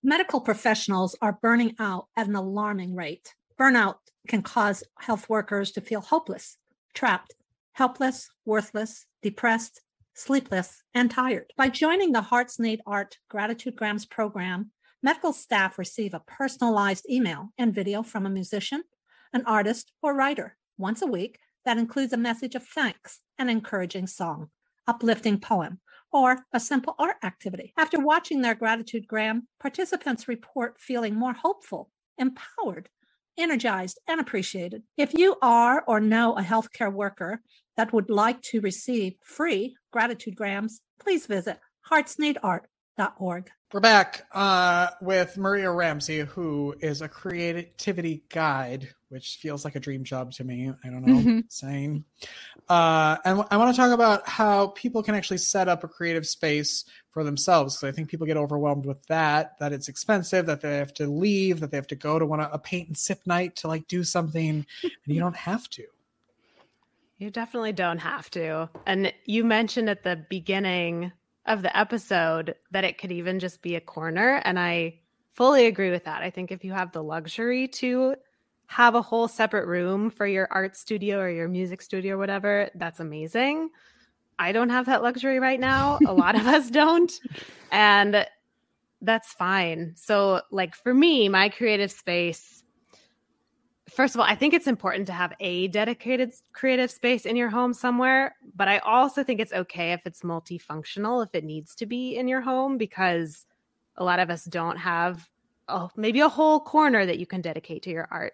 Medical 0.03 0.41
professionals 0.41 1.15
are 1.21 1.39
burning 1.41 1.73
out 1.79 2.07
at 2.17 2.27
an 2.27 2.35
alarming 2.35 2.93
rate. 2.93 3.35
Burnout 3.57 3.95
can 4.27 4.41
cause 4.41 4.83
health 4.99 5.29
workers 5.29 5.71
to 5.71 5.81
feel 5.81 6.01
hopeless, 6.01 6.57
trapped, 6.93 7.35
helpless, 7.71 8.29
worthless, 8.43 9.05
depressed, 9.21 9.79
sleepless, 10.17 10.81
and 10.95 11.11
tired. 11.11 11.53
By 11.55 11.69
joining 11.69 12.11
the 12.11 12.21
Hearts 12.21 12.59
Need 12.59 12.81
Art 12.87 13.17
Gratitude 13.29 13.75
Grams 13.75 14.05
program, 14.07 14.71
medical 15.03 15.31
staff 15.31 15.77
receive 15.77 16.15
a 16.15 16.23
personalized 16.25 17.05
email 17.07 17.49
and 17.59 17.73
video 17.73 18.01
from 18.01 18.25
a 18.25 18.29
musician, 18.29 18.81
an 19.31 19.43
artist, 19.45 19.91
or 20.01 20.15
writer 20.15 20.57
once 20.75 21.03
a 21.03 21.07
week 21.07 21.37
that 21.65 21.77
includes 21.77 22.13
a 22.13 22.17
message 22.17 22.55
of 22.55 22.63
thanks, 22.63 23.19
an 23.37 23.47
encouraging 23.47 24.07
song, 24.07 24.49
uplifting 24.87 25.39
poem, 25.39 25.79
or 26.11 26.39
a 26.51 26.59
simple 26.59 26.95
art 26.97 27.17
activity. 27.23 27.73
After 27.77 27.99
watching 27.99 28.41
their 28.41 28.55
gratitude 28.55 29.07
gram, 29.07 29.47
participants 29.59 30.27
report 30.27 30.79
feeling 30.79 31.13
more 31.13 31.33
hopeful, 31.33 31.91
empowered, 32.17 32.89
energized, 33.37 33.99
and 34.07 34.19
appreciated. 34.19 34.81
If 34.97 35.13
you 35.13 35.35
are 35.43 35.83
or 35.87 35.99
know 35.99 36.33
a 36.33 36.41
healthcare 36.41 36.91
worker 36.91 37.41
that 37.77 37.93
would 37.93 38.09
like 38.09 38.41
to 38.41 38.59
receive 38.59 39.15
free 39.21 39.77
gratitude 39.91 40.35
grams, 40.35 40.81
please 40.99 41.25
visit 41.25 41.59
heartsneedart.org. 41.89 43.49
We're 43.73 43.81
back 43.81 44.25
uh, 44.31 44.91
with 45.01 45.37
Maria 45.37 45.69
Ramsey, 45.69 46.19
who 46.19 46.73
is 46.79 47.01
a 47.01 47.09
creativity 47.09 48.23
guide, 48.29 48.87
which 49.09 49.39
feels 49.41 49.65
like 49.65 49.75
a 49.75 49.79
dream 49.79 50.05
job 50.05 50.31
to 50.33 50.45
me. 50.45 50.71
I 50.85 50.89
don't 50.89 51.05
know, 51.05 51.15
mm-hmm. 51.15 51.39
same. 51.49 52.05
Uh, 52.69 53.17
and 53.25 53.43
I 53.51 53.57
want 53.57 53.75
to 53.75 53.79
talk 53.79 53.91
about 53.91 54.27
how 54.27 54.67
people 54.67 55.03
can 55.03 55.15
actually 55.15 55.39
set 55.39 55.67
up 55.67 55.83
a 55.83 55.87
creative 55.89 56.25
space 56.25 56.85
for 57.11 57.25
themselves. 57.25 57.75
Because 57.75 57.93
I 57.93 57.95
think 57.95 58.09
people 58.09 58.25
get 58.25 58.37
overwhelmed 58.37 58.85
with 58.85 59.05
that, 59.07 59.59
that 59.59 59.73
it's 59.73 59.89
expensive, 59.89 60.45
that 60.45 60.61
they 60.61 60.77
have 60.77 60.93
to 60.95 61.07
leave, 61.07 61.59
that 61.59 61.71
they 61.71 61.77
have 61.77 61.87
to 61.87 61.95
go 61.95 62.17
to 62.17 62.25
one 62.25 62.39
a 62.39 62.57
paint 62.57 62.87
and 62.87 62.97
sip 62.97 63.19
night 63.25 63.57
to 63.57 63.67
like 63.67 63.87
do 63.89 64.05
something, 64.05 64.65
and 64.81 64.93
you 65.05 65.19
don't 65.19 65.35
have 65.35 65.69
to. 65.71 65.83
You 67.17 67.31
definitely 67.31 67.73
don't 67.73 67.97
have 67.97 68.29
to. 68.31 68.69
And 68.85 69.11
you 69.25 69.43
mentioned 69.43 69.89
at 69.89 70.03
the 70.03 70.23
beginning 70.29 71.11
of 71.45 71.61
the 71.61 71.75
episode 71.75 72.55
that 72.71 72.83
it 72.83 72.97
could 72.97 73.11
even 73.11 73.39
just 73.39 73.61
be 73.61 73.75
a 73.75 73.81
corner. 73.81 74.41
And 74.43 74.59
I 74.59 74.99
fully 75.33 75.65
agree 75.65 75.89
with 75.89 76.03
that. 76.03 76.21
I 76.21 76.29
think 76.29 76.51
if 76.51 76.63
you 76.63 76.73
have 76.73 76.91
the 76.91 77.03
luxury 77.03 77.67
to 77.69 78.15
have 78.67 78.95
a 78.95 79.01
whole 79.01 79.27
separate 79.27 79.65
room 79.65 80.09
for 80.09 80.27
your 80.27 80.47
art 80.51 80.75
studio 80.75 81.19
or 81.19 81.29
your 81.29 81.47
music 81.47 81.81
studio 81.81 82.15
or 82.15 82.17
whatever, 82.17 82.69
that's 82.75 82.99
amazing. 82.99 83.69
I 84.37 84.51
don't 84.51 84.69
have 84.69 84.85
that 84.85 85.01
luxury 85.01 85.39
right 85.39 85.59
now. 85.59 85.97
A 86.05 86.13
lot 86.13 86.35
of 86.35 86.45
us 86.45 86.69
don't. 86.69 87.11
And 87.71 88.27
that's 89.01 89.33
fine. 89.33 89.93
So, 89.95 90.41
like 90.51 90.75
for 90.75 90.93
me, 90.93 91.29
my 91.29 91.49
creative 91.49 91.91
space 91.91 92.63
first 93.89 94.15
of 94.15 94.21
all, 94.21 94.27
I 94.27 94.35
think 94.35 94.53
it's 94.53 94.67
important 94.67 95.07
to 95.07 95.13
have 95.13 95.33
a 95.39 95.67
dedicated 95.69 96.33
creative 96.53 96.91
space 96.91 97.25
in 97.25 97.35
your 97.35 97.49
home 97.49 97.73
somewhere, 97.73 98.35
but 98.55 98.67
I 98.67 98.79
also 98.79 99.23
think 99.23 99.39
it's 99.39 99.53
okay 99.53 99.93
if 99.93 100.05
it's 100.05 100.21
multifunctional, 100.21 101.25
if 101.25 101.33
it 101.33 101.43
needs 101.43 101.75
to 101.75 101.85
be 101.85 102.15
in 102.15 102.27
your 102.27 102.41
home, 102.41 102.77
because 102.77 103.45
a 103.95 104.03
lot 104.03 104.19
of 104.19 104.29
us 104.29 104.45
don't 104.45 104.77
have 104.77 105.29
oh, 105.69 105.89
maybe 105.95 106.19
a 106.21 106.29
whole 106.29 106.59
corner 106.59 107.05
that 107.05 107.19
you 107.19 107.25
can 107.25 107.41
dedicate 107.41 107.83
to 107.83 107.89
your 107.89 108.07
art. 108.11 108.33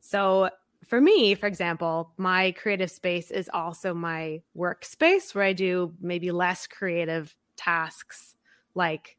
So 0.00 0.50
for 0.84 1.00
me, 1.00 1.34
for 1.34 1.46
example, 1.46 2.12
my 2.16 2.52
creative 2.52 2.90
space 2.90 3.30
is 3.30 3.48
also 3.52 3.94
my 3.94 4.42
workspace 4.56 5.34
where 5.34 5.44
I 5.44 5.52
do 5.52 5.94
maybe 6.00 6.32
less 6.32 6.66
creative 6.66 7.34
tasks 7.56 8.34
like 8.74 9.16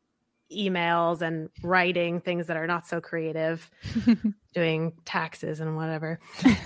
emails 0.53 1.21
and 1.21 1.49
writing 1.61 2.21
things 2.21 2.47
that 2.47 2.57
are 2.57 2.67
not 2.67 2.87
so 2.87 3.01
creative, 3.01 3.69
doing 4.53 4.93
taxes 5.05 5.59
and 5.59 5.75
whatever. 5.75 6.19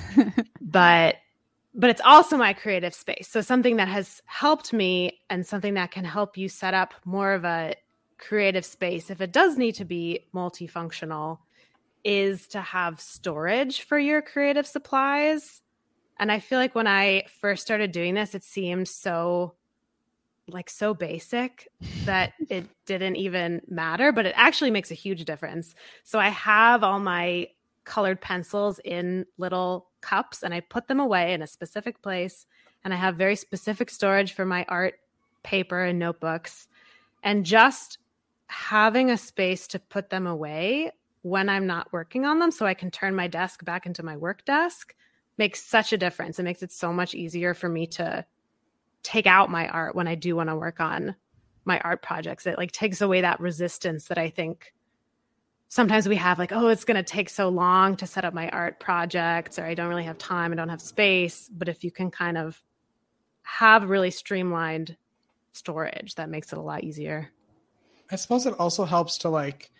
but 0.61 1.15
but 1.73 1.91
it's 1.91 2.01
also 2.03 2.37
my 2.37 2.53
creative 2.53 2.95
space. 2.95 3.27
So 3.27 3.41
something 3.41 3.75
that 3.75 3.87
has 3.87 4.21
helped 4.25 4.73
me 4.73 5.21
and 5.29 5.45
something 5.45 5.75
that 5.75 5.91
can 5.91 6.05
help 6.05 6.35
you 6.35 6.49
set 6.49 6.73
up 6.73 6.95
more 7.05 7.33
of 7.33 7.45
a 7.45 7.75
creative 8.17 8.65
space 8.65 9.11
if 9.11 9.21
it 9.21 9.31
does 9.31 9.57
need 9.57 9.73
to 9.73 9.85
be 9.85 10.25
multifunctional 10.33 11.37
is 12.03 12.47
to 12.47 12.61
have 12.61 12.99
storage 12.99 13.81
for 13.81 13.99
your 13.99 14.21
creative 14.21 14.65
supplies. 14.65 15.61
And 16.17 16.31
I 16.31 16.39
feel 16.39 16.57
like 16.57 16.73
when 16.73 16.87
I 16.87 17.25
first 17.41 17.61
started 17.61 17.91
doing 17.91 18.15
this, 18.15 18.33
it 18.33 18.43
seemed 18.43 18.87
so 18.87 19.53
like 20.47 20.69
so 20.69 20.93
basic 20.93 21.67
that 22.05 22.33
it 22.49 22.65
didn't 22.85 23.15
even 23.17 23.61
matter, 23.67 24.11
but 24.11 24.25
it 24.25 24.33
actually 24.35 24.71
makes 24.71 24.91
a 24.91 24.95
huge 24.95 25.25
difference. 25.25 25.75
So 26.03 26.19
I 26.19 26.29
have 26.29 26.83
all 26.83 26.99
my 26.99 27.49
colored 27.83 28.19
pencils 28.21 28.79
in 28.83 29.25
little 29.37 29.87
cups 30.01 30.43
and 30.43 30.53
I 30.53 30.59
put 30.59 30.87
them 30.87 30.99
away 30.99 31.33
in 31.33 31.41
a 31.41 31.47
specific 31.47 32.01
place. 32.01 32.45
And 32.83 32.93
I 32.93 32.97
have 32.97 33.15
very 33.15 33.35
specific 33.35 33.89
storage 33.89 34.33
for 34.33 34.45
my 34.45 34.65
art 34.69 34.95
paper 35.43 35.83
and 35.83 35.99
notebooks. 35.99 36.67
And 37.23 37.45
just 37.45 37.97
having 38.47 39.09
a 39.09 39.17
space 39.17 39.67
to 39.67 39.79
put 39.79 40.09
them 40.09 40.27
away 40.27 40.91
when 41.23 41.49
I'm 41.49 41.67
not 41.67 41.91
working 41.91 42.25
on 42.25 42.39
them 42.39 42.51
so 42.51 42.65
I 42.65 42.73
can 42.73 42.91
turn 42.91 43.15
my 43.15 43.27
desk 43.27 43.65
back 43.65 43.85
into 43.85 44.03
my 44.03 44.15
work 44.15 44.45
desk 44.45 44.95
makes 45.37 45.63
such 45.63 45.91
a 45.91 45.97
difference. 45.97 46.39
It 46.39 46.43
makes 46.43 46.63
it 46.63 46.71
so 46.71 46.93
much 46.93 47.13
easier 47.13 47.53
for 47.53 47.69
me 47.69 47.87
to 47.87 48.25
take 49.07 49.25
out 49.25 49.49
my 49.49 49.69
art 49.69 49.95
when 49.95 50.05
I 50.05 50.15
do 50.15 50.35
want 50.35 50.49
to 50.49 50.55
work 50.57 50.81
on 50.81 51.15
my 51.63 51.79
art 51.79 52.01
projects. 52.01 52.45
It 52.45 52.57
like 52.57 52.73
takes 52.73 52.99
away 52.99 53.21
that 53.21 53.39
resistance 53.39 54.09
that 54.09 54.17
I 54.17 54.29
think 54.29 54.73
sometimes 55.69 56.09
we 56.09 56.17
have 56.17 56.37
like, 56.37 56.51
oh, 56.51 56.67
it's 56.67 56.83
going 56.83 56.97
to 56.97 57.03
take 57.03 57.29
so 57.29 57.47
long 57.47 57.95
to 57.95 58.05
set 58.05 58.25
up 58.25 58.33
my 58.33 58.49
art 58.49 58.81
projects 58.81 59.57
or 59.57 59.63
I 59.63 59.75
don't 59.75 59.87
really 59.87 60.03
have 60.03 60.17
time, 60.17 60.51
I 60.51 60.55
don't 60.55 60.67
have 60.67 60.81
space. 60.81 61.49
But 61.49 61.69
if 61.69 61.85
you 61.85 61.91
can 61.91 62.11
kind 62.11 62.37
of 62.37 62.61
have 63.43 63.89
really 63.89 64.11
streamlined 64.11 64.97
storage, 65.53 66.15
that 66.15 66.29
makes 66.29 66.51
it 66.51 66.57
a 66.57 66.61
lot 66.61 66.83
easier. 66.83 67.29
I 68.11 68.17
suppose 68.17 68.45
it 68.45 68.55
also 68.59 68.83
helps 68.83 69.17
to 69.19 69.29
like 69.29 69.71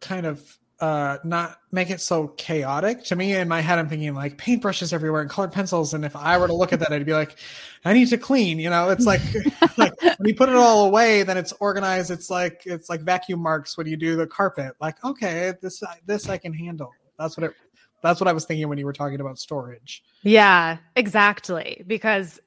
kind 0.00 0.24
of 0.24 0.58
uh 0.84 1.18
not 1.24 1.60
make 1.72 1.88
it 1.88 2.00
so 2.00 2.28
chaotic. 2.28 3.04
To 3.04 3.16
me 3.16 3.34
in 3.34 3.48
my 3.48 3.62
head 3.62 3.78
i'm 3.78 3.88
thinking 3.88 4.14
like 4.14 4.36
paintbrushes 4.36 4.92
everywhere 4.92 5.22
and 5.22 5.30
colored 5.30 5.52
pencils. 5.52 5.94
And 5.94 6.04
if 6.04 6.14
i 6.14 6.36
were 6.36 6.46
to 6.46 6.52
look 6.52 6.72
at 6.74 6.80
that 6.80 6.92
i'd 6.92 7.06
be 7.06 7.14
like 7.14 7.38
i 7.86 7.92
need 7.94 8.08
to 8.08 8.18
clean 8.18 8.58
you 8.58 8.68
know? 8.68 8.90
It's 8.90 9.06
like 9.06 9.22
like 9.78 9.92
when 10.02 10.28
you 10.28 10.34
put 10.34 10.48
it 10.50 10.56
all 10.56 10.84
away 10.84 11.22
then 11.22 11.36
it's 11.38 11.52
organized. 11.52 12.10
It's 12.10 12.28
like 12.28 12.62
it's 12.66 12.90
like 12.90 13.00
vacuum 13.00 13.40
marks 13.40 13.78
when 13.78 13.86
you 13.86 13.96
do 13.96 14.14
the 14.16 14.26
carpet. 14.26 14.74
Like 14.80 15.02
okay 15.04 15.54
this 15.62 15.82
this 16.04 16.28
i 16.28 16.36
can 16.36 16.52
handle. 16.52 16.92
That's 17.18 17.36
what 17.36 17.44
it 17.44 17.54
that's 18.02 18.20
what 18.20 18.28
i 18.28 18.32
was 18.32 18.44
thinking 18.44 18.68
when 18.68 18.76
you 18.76 18.84
were 18.84 18.92
talking 18.92 19.20
about 19.20 19.38
storage. 19.38 20.04
Yeah 20.22 20.78
exactly. 20.96 21.82
Because 21.86 22.40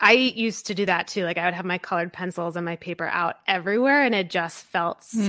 I 0.00 0.12
used 0.12 0.66
to 0.66 0.74
do 0.74 0.86
that 0.86 1.06
too. 1.08 1.24
Like 1.24 1.38
I 1.38 1.44
would 1.44 1.54
have 1.54 1.64
my 1.64 1.78
colored 1.78 2.12
pencils 2.12 2.56
and 2.56 2.64
my 2.64 2.76
paper 2.76 3.06
out 3.06 3.36
everywhere, 3.46 4.02
and 4.02 4.14
it 4.14 4.28
just 4.28 4.64
felt 4.64 5.00
Mm. 5.00 5.26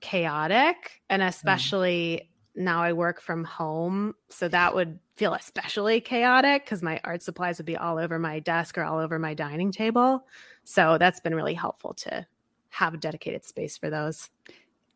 Chaotic. 0.00 1.02
And 1.08 1.22
Mm. 1.22 1.28
especially 1.28 2.30
now 2.56 2.82
I 2.82 2.92
work 2.92 3.20
from 3.20 3.44
home. 3.44 4.14
So 4.28 4.48
that 4.48 4.74
would 4.74 4.98
feel 5.14 5.34
especially 5.34 6.00
chaotic 6.00 6.64
because 6.64 6.82
my 6.82 7.00
art 7.04 7.22
supplies 7.22 7.58
would 7.58 7.66
be 7.66 7.76
all 7.76 7.98
over 7.98 8.18
my 8.18 8.40
desk 8.40 8.76
or 8.76 8.82
all 8.84 8.98
over 8.98 9.18
my 9.18 9.34
dining 9.34 9.70
table. 9.70 10.26
So 10.64 10.98
that's 10.98 11.20
been 11.20 11.34
really 11.34 11.54
helpful 11.54 11.94
to 11.94 12.26
have 12.70 12.94
a 12.94 12.96
dedicated 12.96 13.44
space 13.44 13.76
for 13.78 13.90
those. 13.90 14.30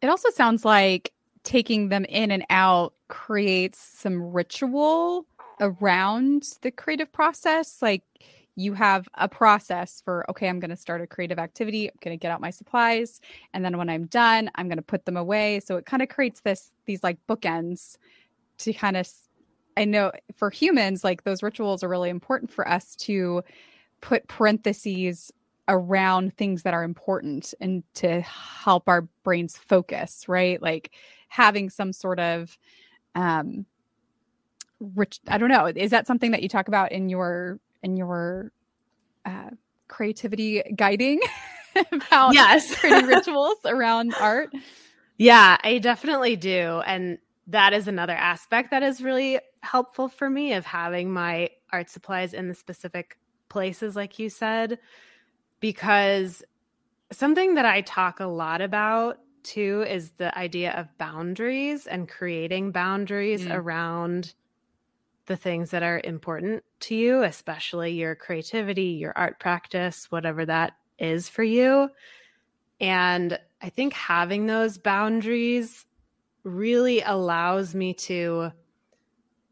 It 0.03 0.09
also 0.09 0.31
sounds 0.31 0.64
like 0.64 1.12
taking 1.45 1.88
them 1.88 2.05
in 2.07 2.31
and 2.31 2.45
out 2.51 2.95
creates 3.09 3.79
some 3.79 4.33
ritual 4.33 5.27
around 5.61 6.59
the 6.62 6.71
creative 6.71 7.12
process. 7.12 7.81
Like 7.81 8.03
you 8.57 8.75
have 8.75 9.09
a 9.14 9.29
process 9.29 10.01
for, 10.05 10.29
okay, 10.31 10.49
I'm 10.49 10.61
going 10.61 10.71
to 10.71 10.77
start 10.77 11.01
a 11.01 11.07
creative 11.07 11.38
activity. 11.38 11.88
I'm 11.88 11.99
going 12.01 12.17
to 12.17 12.23
get 12.23 12.31
out 12.31 12.40
my 12.40 12.51
supplies. 12.51 13.21
And 13.53 13.64
then 13.64 13.77
when 13.79 13.88
I'm 13.88 14.07
done, 14.07 14.51
I'm 14.55 14.69
going 14.69 14.79
to 14.79 14.83
put 14.83 15.07
them 15.07 15.17
away. 15.17 15.61
So 15.61 15.77
it 15.77 15.87
kind 15.87 16.03
of 16.03 16.09
creates 16.09 16.40
this, 16.40 16.73
these 16.87 17.03
like 17.03 17.19
bookends 17.29 17.97
to 18.59 18.73
kind 18.73 18.97
of, 18.97 19.09
I 19.77 19.85
know 19.85 20.12
for 20.37 20.51
humans, 20.51 21.03
like 21.03 21.25
those 21.25 21.43
rituals 21.43 21.83
are 21.83 21.88
really 21.88 22.11
important 22.11 22.53
for 22.53 22.69
us 22.69 22.95
to 22.97 23.43
put 24.01 24.29
parentheses 24.29 25.33
around 25.67 26.37
things 26.37 26.62
that 26.62 26.75
are 26.75 26.85
important 26.85 27.55
and 27.61 27.83
to 27.95 28.21
help 28.21 28.88
our 28.88 29.03
brains 29.25 29.57
focus, 29.57 30.29
right? 30.29 30.61
Like 30.62 30.93
having 31.29 31.71
some 31.71 31.93
sort 31.93 32.21
of 32.21 32.57
um 33.14 33.67
rich 34.95 35.21
I 35.27 35.38
don't 35.38 35.49
know, 35.49 35.67
is 35.67 35.90
that 35.90 36.07
something 36.07 36.33
that 36.33 36.43
you 36.43 36.49
talk 36.49 36.69
about 36.69 36.93
in 36.93 37.09
your 37.09 37.59
in 37.85 37.97
your 37.97 38.53
uh 39.27 39.51
creativity 39.88 40.62
guiding 40.77 41.20
about 41.92 42.37
Yes. 42.37 42.75
creating 42.81 43.07
rituals 43.07 43.59
around 43.66 44.14
art? 44.18 44.51
Yeah, 45.18 45.57
I 45.62 45.79
definitely 45.79 46.37
do. 46.37 46.83
And 46.87 47.18
that 47.49 47.73
is 47.73 47.88
another 47.88 48.14
aspect 48.14 48.70
that 48.70 48.83
is 48.83 49.03
really 49.03 49.38
helpful 49.62 50.09
for 50.09 50.29
me 50.29 50.55
of 50.55 50.64
having 50.66 51.12
my 51.12 51.51
art 51.73 51.90
supplies 51.90 52.35
in 52.35 52.49
the 52.49 52.55
specific 52.55 53.16
places, 53.49 53.94
like 53.97 54.18
you 54.18 54.31
said, 54.31 54.79
because 55.61 56.42
something 57.12 57.55
that 57.55 57.66
I 57.66 57.83
talk 57.83 58.20
a 58.20 58.27
lot 58.27 58.61
about 58.61 59.18
too 59.42 59.85
is 59.88 60.12
the 60.12 60.37
idea 60.38 60.73
of 60.73 60.88
boundaries 60.99 61.87
and 61.87 62.09
creating 62.09 62.73
boundaries 62.73 63.47
Mm. 63.47 63.55
around 63.55 64.35
the 65.27 65.37
things 65.37 65.71
that 65.71 65.83
are 65.83 66.01
important 66.05 66.63
to 66.81 66.95
you, 66.95 67.23
especially 67.23 67.93
your 67.93 68.15
creativity, 68.15 68.83
your 68.83 69.13
art 69.17 69.41
practice, 69.41 70.11
whatever 70.11 70.45
that 70.45 70.73
is 70.99 71.29
for 71.29 71.43
you. 71.43 71.89
And 72.81 73.39
I 73.63 73.71
think 73.71 73.95
having 73.95 74.47
those 74.47 74.77
boundaries 74.77 75.87
really 76.43 77.01
allows 77.01 77.75
me 77.75 77.95
to, 77.95 78.53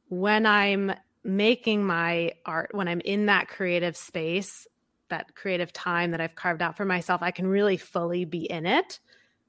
when 0.09 0.45
I'm 0.45 0.93
making 1.25 1.85
my 1.85 2.33
art, 2.45 2.75
when 2.75 2.89
I'm 2.89 3.01
in 3.01 3.27
that 3.27 3.49
creative 3.49 3.97
space, 3.97 4.67
that 5.09 5.35
creative 5.35 5.73
time 5.73 6.11
that 6.11 6.21
I've 6.21 6.35
carved 6.35 6.61
out 6.61 6.77
for 6.77 6.85
myself, 6.85 7.23
I 7.23 7.31
can 7.31 7.47
really 7.47 7.79
fully 7.79 8.25
be 8.25 8.51
in 8.51 8.67
it. 8.67 9.01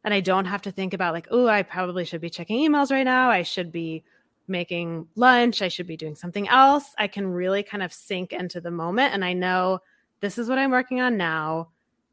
And 0.06 0.14
I 0.14 0.20
don't 0.20 0.46
have 0.46 0.62
to 0.64 0.72
think 0.72 0.94
about, 0.94 1.14
like, 1.14 1.28
oh, 1.32 1.48
I 1.48 1.64
probably 1.64 2.06
should 2.06 2.22
be 2.22 2.30
checking 2.30 2.60
emails 2.60 2.92
right 2.92 3.04
now. 3.04 3.30
I 3.30 3.44
should 3.44 3.72
be 3.72 4.04
making 4.48 5.08
lunch. 5.16 5.62
I 5.62 5.68
should 5.68 5.88
be 5.88 5.98
doing 5.98 6.16
something 6.16 6.48
else. 6.48 6.94
I 6.98 7.08
can 7.08 7.28
really 7.28 7.64
kind 7.64 7.84
of 7.84 7.94
sink 7.94 8.34
into 8.34 8.60
the 8.60 8.72
moment. 8.72 9.14
And 9.14 9.24
I 9.24 9.34
know 9.34 9.80
this 10.20 10.38
is 10.38 10.50
what 10.50 10.58
I'm 10.58 10.72
working 10.72 11.02
on 11.02 11.18
now. 11.18 11.70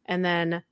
And 0.06 0.24
then 0.24 0.62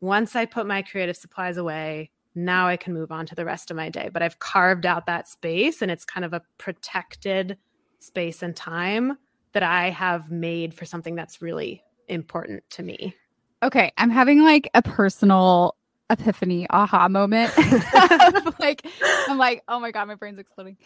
once 0.00 0.36
I 0.36 0.44
put 0.44 0.66
my 0.66 0.82
creative 0.82 1.16
supplies 1.16 1.56
away, 1.56 2.10
now 2.34 2.68
I 2.68 2.76
can 2.76 2.92
move 2.92 3.10
on 3.10 3.26
to 3.26 3.34
the 3.34 3.44
rest 3.44 3.70
of 3.70 3.76
my 3.76 3.88
day. 3.88 4.10
But 4.12 4.22
I've 4.22 4.38
carved 4.38 4.86
out 4.86 5.06
that 5.06 5.28
space 5.28 5.82
and 5.82 5.90
it's 5.90 6.04
kind 6.04 6.24
of 6.24 6.32
a 6.32 6.42
protected 6.58 7.56
space 7.98 8.42
and 8.42 8.54
time 8.54 9.16
that 9.52 9.62
I 9.62 9.90
have 9.90 10.30
made 10.30 10.74
for 10.74 10.84
something 10.84 11.14
that's 11.14 11.40
really 11.40 11.82
important 12.08 12.62
to 12.70 12.82
me. 12.82 13.16
Okay, 13.62 13.90
I'm 13.96 14.10
having 14.10 14.42
like 14.42 14.68
a 14.74 14.82
personal 14.82 15.76
epiphany 16.10 16.66
aha 16.70 17.08
moment. 17.08 17.52
like 18.66 18.86
I'm 19.28 19.38
like, 19.38 19.62
oh 19.68 19.80
my 19.80 19.90
god, 19.90 20.08
my 20.08 20.14
brain's 20.14 20.38
exploding. 20.38 20.76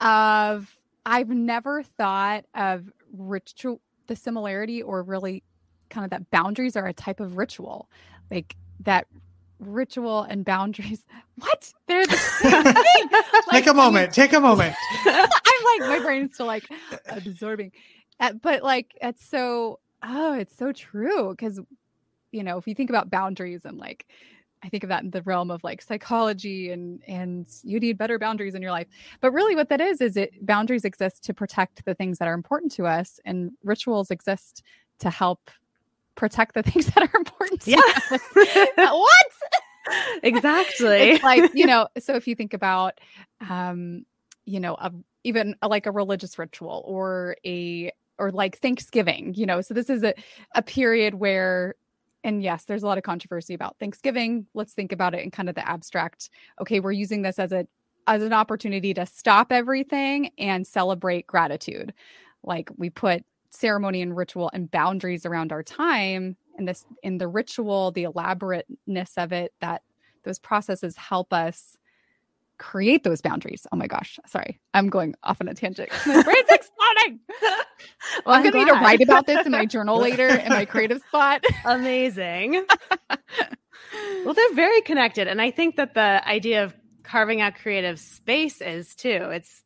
Of 0.00 0.76
I've 1.06 1.28
never 1.28 1.82
thought 1.82 2.44
of 2.54 2.90
ritual 3.12 3.80
the 4.08 4.16
similarity 4.16 4.82
or 4.82 5.02
really 5.02 5.42
kind 5.90 6.04
of 6.04 6.10
that 6.10 6.30
boundaries 6.30 6.76
are 6.76 6.86
a 6.86 6.92
type 6.92 7.20
of 7.20 7.36
ritual. 7.36 7.88
Like 8.30 8.56
that 8.80 9.06
ritual 9.60 10.22
and 10.22 10.44
boundaries. 10.44 11.06
What? 11.36 11.72
They're 11.88 12.06
the 12.06 12.16
same 12.16 12.62
thing. 12.62 13.20
take 13.50 13.66
a 13.66 13.72
moment. 13.72 14.12
Take 14.12 14.34
a 14.34 14.38
moment. 14.38 14.76
I'm 15.06 15.28
like 15.64 15.80
my 15.80 15.98
brain's 16.00 16.34
still 16.34 16.46
like 16.46 16.64
absorbing. 17.08 17.72
Uh, 18.20 18.34
but 18.34 18.62
like 18.62 18.96
it's 19.00 19.26
so 19.26 19.80
oh, 20.02 20.34
it's 20.34 20.56
so 20.56 20.72
true 20.72 21.30
because 21.30 21.58
you 22.32 22.42
know, 22.42 22.58
if 22.58 22.68
you 22.68 22.74
think 22.74 22.90
about 22.90 23.10
boundaries 23.10 23.64
and 23.64 23.78
like 23.78 24.06
I 24.64 24.68
think 24.68 24.84
of 24.84 24.88
that 24.88 25.02
in 25.02 25.10
the 25.10 25.22
realm 25.22 25.50
of 25.50 25.62
like 25.64 25.82
psychology 25.82 26.70
and 26.70 27.02
and 27.08 27.46
you 27.64 27.80
need 27.80 27.98
better 27.98 28.18
boundaries 28.18 28.54
in 28.54 28.62
your 28.62 28.70
life. 28.70 28.86
But 29.20 29.32
really 29.32 29.56
what 29.56 29.68
that 29.70 29.80
is 29.80 30.00
is 30.00 30.16
it 30.16 30.44
boundaries 30.46 30.84
exist 30.84 31.24
to 31.24 31.34
protect 31.34 31.84
the 31.84 31.94
things 31.94 32.18
that 32.18 32.28
are 32.28 32.34
important 32.34 32.72
to 32.72 32.86
us 32.86 33.18
and 33.24 33.52
rituals 33.64 34.10
exist 34.10 34.62
to 35.00 35.10
help 35.10 35.50
protect 36.14 36.54
the 36.54 36.62
things 36.70 36.86
that 36.86 37.02
are 37.02 37.18
important 37.18 37.60
to 37.62 37.70
Yeah. 37.72 37.80
us. 38.10 38.20
what? 38.76 39.26
exactly. 40.22 40.96
it's 41.10 41.24
like 41.24 41.50
you 41.54 41.66
know 41.72 41.88
so 41.98 42.14
if 42.14 42.28
you 42.28 42.34
think 42.36 42.54
about 42.54 42.98
um 43.50 44.04
you 44.44 44.60
know 44.60 44.74
a, 44.74 44.92
even 45.24 45.56
a, 45.62 45.68
like 45.68 45.86
a 45.86 45.90
religious 45.90 46.38
ritual 46.38 46.82
or 46.86 47.36
a 47.44 47.90
or 48.18 48.30
like 48.30 48.58
thanksgiving 48.58 49.34
you 49.34 49.44
know 49.44 49.60
so 49.60 49.74
this 49.74 49.90
is 49.90 50.04
a, 50.04 50.14
a 50.54 50.62
period 50.62 51.14
where 51.14 51.74
and 52.24 52.42
yes 52.42 52.64
there's 52.64 52.82
a 52.82 52.86
lot 52.86 52.98
of 52.98 53.04
controversy 53.04 53.54
about 53.54 53.76
thanksgiving. 53.78 54.46
Let's 54.54 54.72
think 54.72 54.92
about 54.92 55.14
it 55.14 55.22
in 55.22 55.30
kind 55.30 55.48
of 55.48 55.54
the 55.54 55.68
abstract. 55.68 56.30
Okay 56.60 56.80
we're 56.80 56.92
using 56.92 57.22
this 57.22 57.38
as 57.38 57.52
a 57.52 57.66
as 58.06 58.22
an 58.22 58.32
opportunity 58.32 58.92
to 58.94 59.06
stop 59.06 59.52
everything 59.52 60.30
and 60.38 60.66
celebrate 60.66 61.26
gratitude. 61.26 61.94
Like 62.42 62.70
we 62.76 62.90
put 62.90 63.24
ceremony 63.50 64.02
and 64.02 64.16
ritual 64.16 64.50
and 64.52 64.70
boundaries 64.70 65.26
around 65.26 65.52
our 65.52 65.62
time 65.62 66.36
and 66.56 66.66
this 66.66 66.84
in 67.02 67.18
the 67.18 67.28
ritual 67.28 67.92
the 67.92 68.04
elaborateness 68.04 69.12
of 69.16 69.32
it 69.32 69.52
that 69.60 69.82
those 70.24 70.38
processes 70.38 70.96
help 70.96 71.32
us 71.32 71.76
create 72.62 73.02
those 73.04 73.20
boundaries 73.20 73.66
oh 73.72 73.76
my 73.76 73.86
gosh 73.86 74.18
sorry 74.26 74.60
i'm 74.74 74.88
going 74.88 75.14
off 75.24 75.38
on 75.40 75.48
a 75.48 75.54
tangent 75.54 75.90
my 76.06 76.22
brain's 76.22 76.48
exploding 76.48 77.20
Well, 78.24 78.36
i'm 78.36 78.42
gonna 78.44 78.56
need 78.58 78.66
to 78.66 78.74
write 78.74 79.02
about 79.02 79.26
this 79.26 79.44
in 79.44 79.52
my 79.52 79.66
journal 79.66 79.98
later 80.08 80.28
in 80.28 80.48
my 80.50 80.64
creative 80.64 81.00
spot 81.08 81.44
Amazing. 81.64 82.64
well, 84.24 84.34
they're 84.34 84.54
very 84.54 84.80
connected. 84.82 85.26
And 85.28 85.40
I 85.40 85.50
think 85.50 85.76
that 85.76 85.94
the 85.94 86.26
idea 86.26 86.64
of 86.64 86.74
carving 87.02 87.40
out 87.40 87.54
creative 87.56 87.98
space 87.98 88.60
is 88.60 88.94
too. 88.94 89.28
It's 89.32 89.62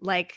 like, 0.00 0.34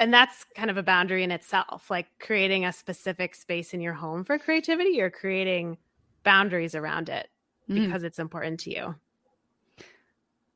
and 0.00 0.12
that's 0.12 0.44
kind 0.56 0.70
of 0.70 0.76
a 0.76 0.82
boundary 0.82 1.24
in 1.24 1.30
itself, 1.30 1.90
like 1.90 2.06
creating 2.20 2.64
a 2.64 2.72
specific 2.72 3.34
space 3.34 3.74
in 3.74 3.80
your 3.80 3.94
home 3.94 4.24
for 4.24 4.38
creativity. 4.38 4.90
You're 4.90 5.10
creating 5.10 5.78
boundaries 6.22 6.74
around 6.74 7.08
it 7.08 7.28
Mm. 7.70 7.86
because 7.86 8.02
it's 8.02 8.18
important 8.18 8.60
to 8.60 8.70
you. 8.70 8.94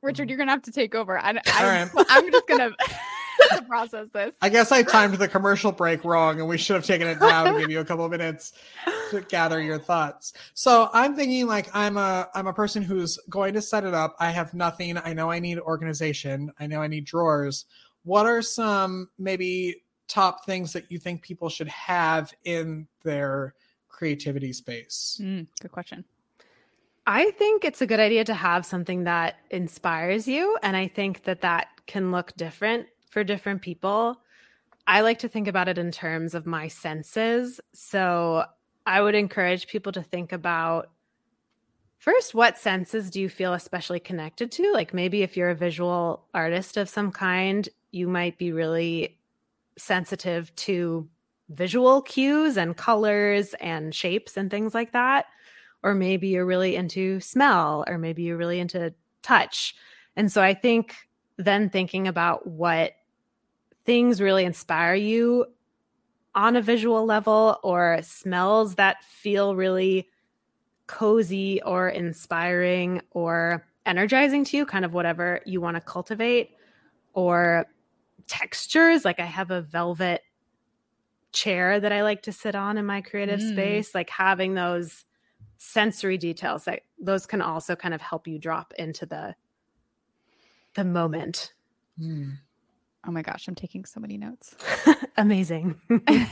Richard 0.03 0.29
you're 0.29 0.39
gonna 0.39 0.51
have 0.51 0.63
to 0.63 0.73
take 0.73 0.95
over 0.95 1.19
I, 1.19 1.31
I, 1.47 1.89
right. 1.95 2.07
I'm 2.09 2.31
just 2.31 2.47
gonna 2.47 2.71
process 3.69 4.09
this 4.13 4.35
I 4.41 4.49
guess 4.49 4.73
I 4.73 4.83
timed 4.83 5.15
the 5.15 5.29
commercial 5.29 5.73
break 5.73 6.05
wrong, 6.05 6.41
and 6.41 6.49
we 6.49 6.59
should 6.59 6.77
have 6.77 6.85
taken 6.85 7.07
it 7.07 7.21
down 7.21 7.53
to 7.53 7.61
give 7.61 7.71
you 7.71 7.81
a 7.81 7.85
couple 7.85 8.05
of 8.05 8.11
minutes 8.11 8.53
to 9.11 9.21
gather 9.23 9.61
your 9.63 9.79
thoughts. 9.79 10.33
So 10.55 10.91
I'm 10.93 11.15
thinking 11.15 11.47
like 11.47 11.75
I'm 11.75 11.97
a 11.97 12.29
I'm 12.35 12.47
a 12.47 12.53
person 12.53 12.83
who's 12.83 13.19
going 13.29 13.55
to 13.55 13.63
set 13.63 13.85
it 13.85 13.95
up. 13.95 14.17
I 14.19 14.31
have 14.31 14.55
nothing. 14.55 14.99
I 14.99 15.13
know 15.13 15.31
I 15.31 15.39
need 15.39 15.59
organization. 15.59 16.53
I 16.59 16.67
know 16.67 16.83
I 16.83 16.89
need 16.89 17.05
drawers. 17.05 17.67
What 18.05 18.27
are 18.27 18.43
some 18.43 19.11
maybe 19.19 19.83
top 20.07 20.45
things 20.45 20.73
that 20.73 20.91
you 20.91 20.99
think 20.99 21.23
people 21.23 21.49
should 21.49 21.69
have 21.69 22.33
in 22.45 22.87
their 23.03 23.55
creativity 23.89 24.53
space? 24.53 25.21
Mm, 25.23 25.47
good 25.61 25.73
question 25.73 26.05
I 27.11 27.31
think 27.31 27.65
it's 27.65 27.81
a 27.81 27.87
good 27.87 28.01
idea 28.01 28.23
to 28.25 28.35
have 28.35 28.67
something 28.67 29.05
that 29.05 29.37
inspires 29.51 30.29
you. 30.29 30.59
And 30.63 30.77
I 30.77 30.89
think 30.89 31.25
that 31.25 31.41
that 31.41 31.69
can 31.87 32.13
look 32.13 32.37
different 32.37 32.87
for 33.09 33.25
different 33.25 33.63
people. 33.63 34.21
I 34.87 35.01
like 35.01 35.19
to 35.21 35.29
think 35.29 35.49
about 35.49 35.69
it 35.69 35.79
in 35.79 35.91
terms 35.91 36.35
of 36.35 36.45
my 36.45 36.69
senses. 36.69 37.63
So 37.73 38.45
I 38.85 39.01
would 39.01 39.15
encourage 39.15 39.69
people 39.69 39.91
to 39.93 40.03
think 40.03 40.33
about 40.33 40.91
first, 41.97 42.35
what 42.35 42.59
senses 42.59 43.09
do 43.09 43.23
you 43.23 43.31
feel 43.31 43.55
especially 43.55 44.01
connected 44.01 44.53
to? 44.53 44.71
Like 44.75 44.93
maybe 44.93 45.23
if 45.23 45.35
you're 45.35 45.49
a 45.49 45.55
visual 45.55 46.27
artist 46.35 46.77
of 46.77 46.91
some 46.91 47.11
kind, 47.11 47.71
you 47.91 48.07
might 48.07 48.37
be 48.37 48.53
really 48.53 49.17
sensitive 49.79 50.55
to 50.57 51.09
visual 51.49 52.03
cues 52.03 52.59
and 52.59 52.77
colors 52.77 53.55
and 53.63 53.95
shapes 53.95 54.37
and 54.37 54.51
things 54.51 54.75
like 54.75 54.93
that. 54.93 55.25
Or 55.83 55.95
maybe 55.95 56.29
you're 56.29 56.47
really 56.47 56.77
into 56.77 57.21
smell, 57.21 57.85
or 57.87 57.99
maybe 57.99 58.23
you're 58.23 58.37
really 58.37 58.61
into 58.61 58.93
touch. 59.23 59.75
And 60.17 60.31
so 60.31 60.43
I 60.43 60.55
think 60.55 60.97
then 61.37 61.71
thinking 61.71 62.09
about 62.09 62.47
what 62.47 62.93
things 63.85 64.21
really 64.21 64.45
inspire 64.45 64.95
you 64.95 65.47
on 66.35 66.57
a 66.57 66.63
visual 66.63 67.05
level 67.05 67.59
or 67.63 68.01
smells 68.03 68.75
that 68.75 69.03
feel 69.05 69.57
really 69.57 70.09
cozy 70.87 71.63
or 71.63 71.89
inspiring 71.89 73.01
or 73.13 73.67
energizing 73.87 74.45
to 74.45 74.57
you, 74.57 74.67
kind 74.67 74.85
of 74.85 74.93
whatever 74.93 75.41
you 75.47 75.61
want 75.61 75.77
to 75.77 75.81
cultivate, 75.81 76.51
or 77.15 77.67
textures. 78.27 79.05
Like 79.05 79.21
I 79.21 79.25
have 79.25 79.51
a 79.51 79.63
velvet 79.63 80.23
chair 81.33 81.79
that 81.81 81.93
I 81.93 82.03
like 82.03 82.23
to 82.23 82.33
sit 82.33 82.55
on 82.55 82.79
in 82.79 82.87
my 82.87 83.01
creative 83.01 83.41
mm. 83.41 83.53
space, 83.53 83.95
like 83.95 84.11
having 84.11 84.55
those 84.55 85.05
sensory 85.59 86.17
details 86.17 86.65
that 86.65 86.81
those 86.99 87.27
can 87.27 87.43
also 87.43 87.77
kind 87.77 87.93
of 87.93 88.01
help 88.01 88.27
you 88.27 88.39
drop 88.39 88.73
into 88.79 89.05
the 89.07 89.35
the 90.75 90.85
moment. 90.85 91.53
Mm. 92.01 92.39
Oh 93.07 93.11
my 93.11 93.23
gosh, 93.23 93.49
I'm 93.49 93.55
taking 93.55 93.85
so 93.85 94.01
many 94.01 94.17
notes. 94.17 94.55
Amazing. 95.17 95.81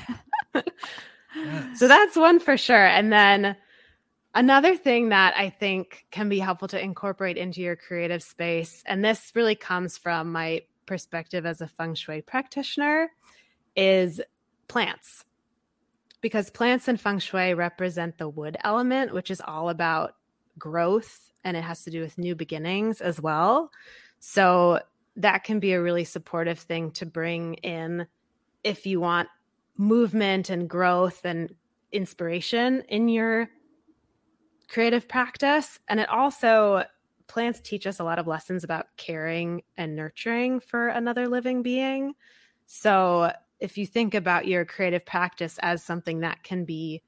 So 1.75 1.89
that's 1.89 2.17
one 2.17 2.41
for 2.41 2.57
sure. 2.57 2.87
And 2.87 3.13
then 3.13 3.57
another 4.35 4.77
thing 4.77 5.11
that 5.11 5.35
I 5.37 5.51
think 5.51 6.07
can 6.11 6.29
be 6.29 6.39
helpful 6.39 6.69
to 6.69 6.83
incorporate 6.83 7.37
into 7.37 7.61
your 7.61 7.77
creative 7.77 8.23
space, 8.23 8.83
and 8.87 9.05
this 9.05 9.33
really 9.35 9.55
comes 9.55 9.99
from 9.99 10.33
my 10.33 10.63
perspective 10.87 11.45
as 11.45 11.61
a 11.61 11.69
feng 11.69 11.95
shui 11.95 12.23
practitioner, 12.23 13.11
is 13.77 14.21
plants. 14.69 15.25
Because 16.27 16.51
plants 16.51 16.89
and 16.89 17.01
feng 17.01 17.21
shui 17.21 17.55
represent 17.55 18.19
the 18.19 18.29
wood 18.29 18.57
element, 18.65 19.15
which 19.15 19.31
is 19.31 19.41
all 19.41 19.69
about 19.69 20.17
growth 20.59 21.31
and 21.45 21.57
it 21.57 21.63
has 21.63 21.85
to 21.85 21.91
do 21.93 22.01
with 22.01 22.19
new 22.19 22.35
beginnings 22.35 23.01
as 23.01 23.21
well. 23.21 23.71
So 24.19 24.81
that 25.15 25.45
can 25.45 25.61
be 25.61 25.73
a 25.73 25.81
really 25.81 26.03
supportive 26.03 26.59
thing 26.59 26.91
to 26.95 27.07
bring 27.07 27.55
in 27.55 28.09
if 28.65 28.87
you 28.87 28.99
want 28.99 29.29
movement 29.77 30.51
and 30.51 30.69
growth 30.69 31.25
and 31.25 31.55
inspiration 31.93 32.83
in 32.89 33.09
your 33.09 33.49
creative 34.67 35.07
practice. 35.07 35.79
And 35.87 36.01
it 36.01 36.09
also, 36.09 36.87
plants 37.29 37.61
teach 37.61 37.87
us 37.87 38.01
a 38.01 38.05
lot 38.05 38.19
of 38.19 38.27
lessons 38.27 38.65
about 38.65 38.89
caring 38.97 39.63
and 39.77 39.95
nurturing 39.95 40.59
for 40.59 40.89
another 40.89 41.29
living 41.29 41.63
being. 41.63 42.15
So 42.67 43.31
if 43.61 43.79
you 43.79 43.87
think 43.87 44.15
about 44.15 44.47
your 44.47 44.65
creative 44.65 45.05
practice 45.05 45.59
as 45.63 45.83
something 45.83 46.21
that 46.21 46.43
can 46.43 46.65
be 46.65 47.03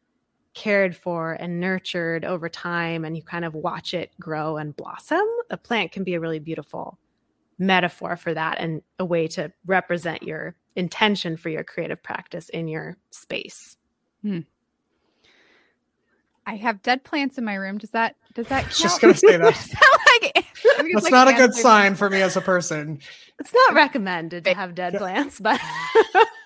cared 0.55 0.97
for 0.97 1.35
and 1.35 1.61
nurtured 1.61 2.25
over 2.25 2.49
time 2.49 3.05
and 3.05 3.17
you 3.17 3.23
kind 3.23 3.45
of 3.45 3.55
watch 3.55 3.95
it 3.95 4.11
grow 4.19 4.57
and 4.57 4.77
blossom, 4.77 5.27
a 5.51 5.57
plant 5.57 5.93
can 5.93 6.05
be 6.05 6.15
a 6.15 6.21
really 6.21 6.39
beautiful 6.39 6.99
metaphor 7.59 8.17
for 8.17 8.35
that 8.35 8.59
and 8.59 8.83
a 8.99 9.05
way 9.05 9.27
to 9.29 9.53
represent 9.67 10.23
your 10.23 10.55
intention 10.77 11.37
for 11.37 11.49
your 11.49 11.65
creative 11.65 12.03
practice 12.03 12.49
in 12.51 12.69
your 12.69 12.97
space. 13.11 13.77
Hmm. 14.23 14.41
I 16.47 16.57
have 16.57 16.83
dead 16.83 17.05
plants 17.05 17.37
in 17.37 17.45
my 17.45 17.57
room. 17.57 17.77
Does 17.77 17.91
that 17.91 18.17
does 18.35 18.49
that 18.49 18.63
count? 18.63 18.75
Just 18.75 19.01
gonna 19.01 19.15
say 19.15 19.37
that. 19.37 19.43
like, 20.23 20.47
That's 20.93 21.05
like 21.05 21.13
not 21.13 21.29
a 21.29 21.35
good 21.35 21.55
sign 21.55 21.95
for 21.95 22.09
me 22.09 22.23
as 22.23 22.37
a 22.37 22.41
person. 22.41 23.01
It's 23.39 23.53
not 23.53 23.75
recommended 23.75 24.45
to 24.45 24.55
have 24.55 24.75
dead 24.75 24.95
plants, 24.95 25.39
but 25.41 25.61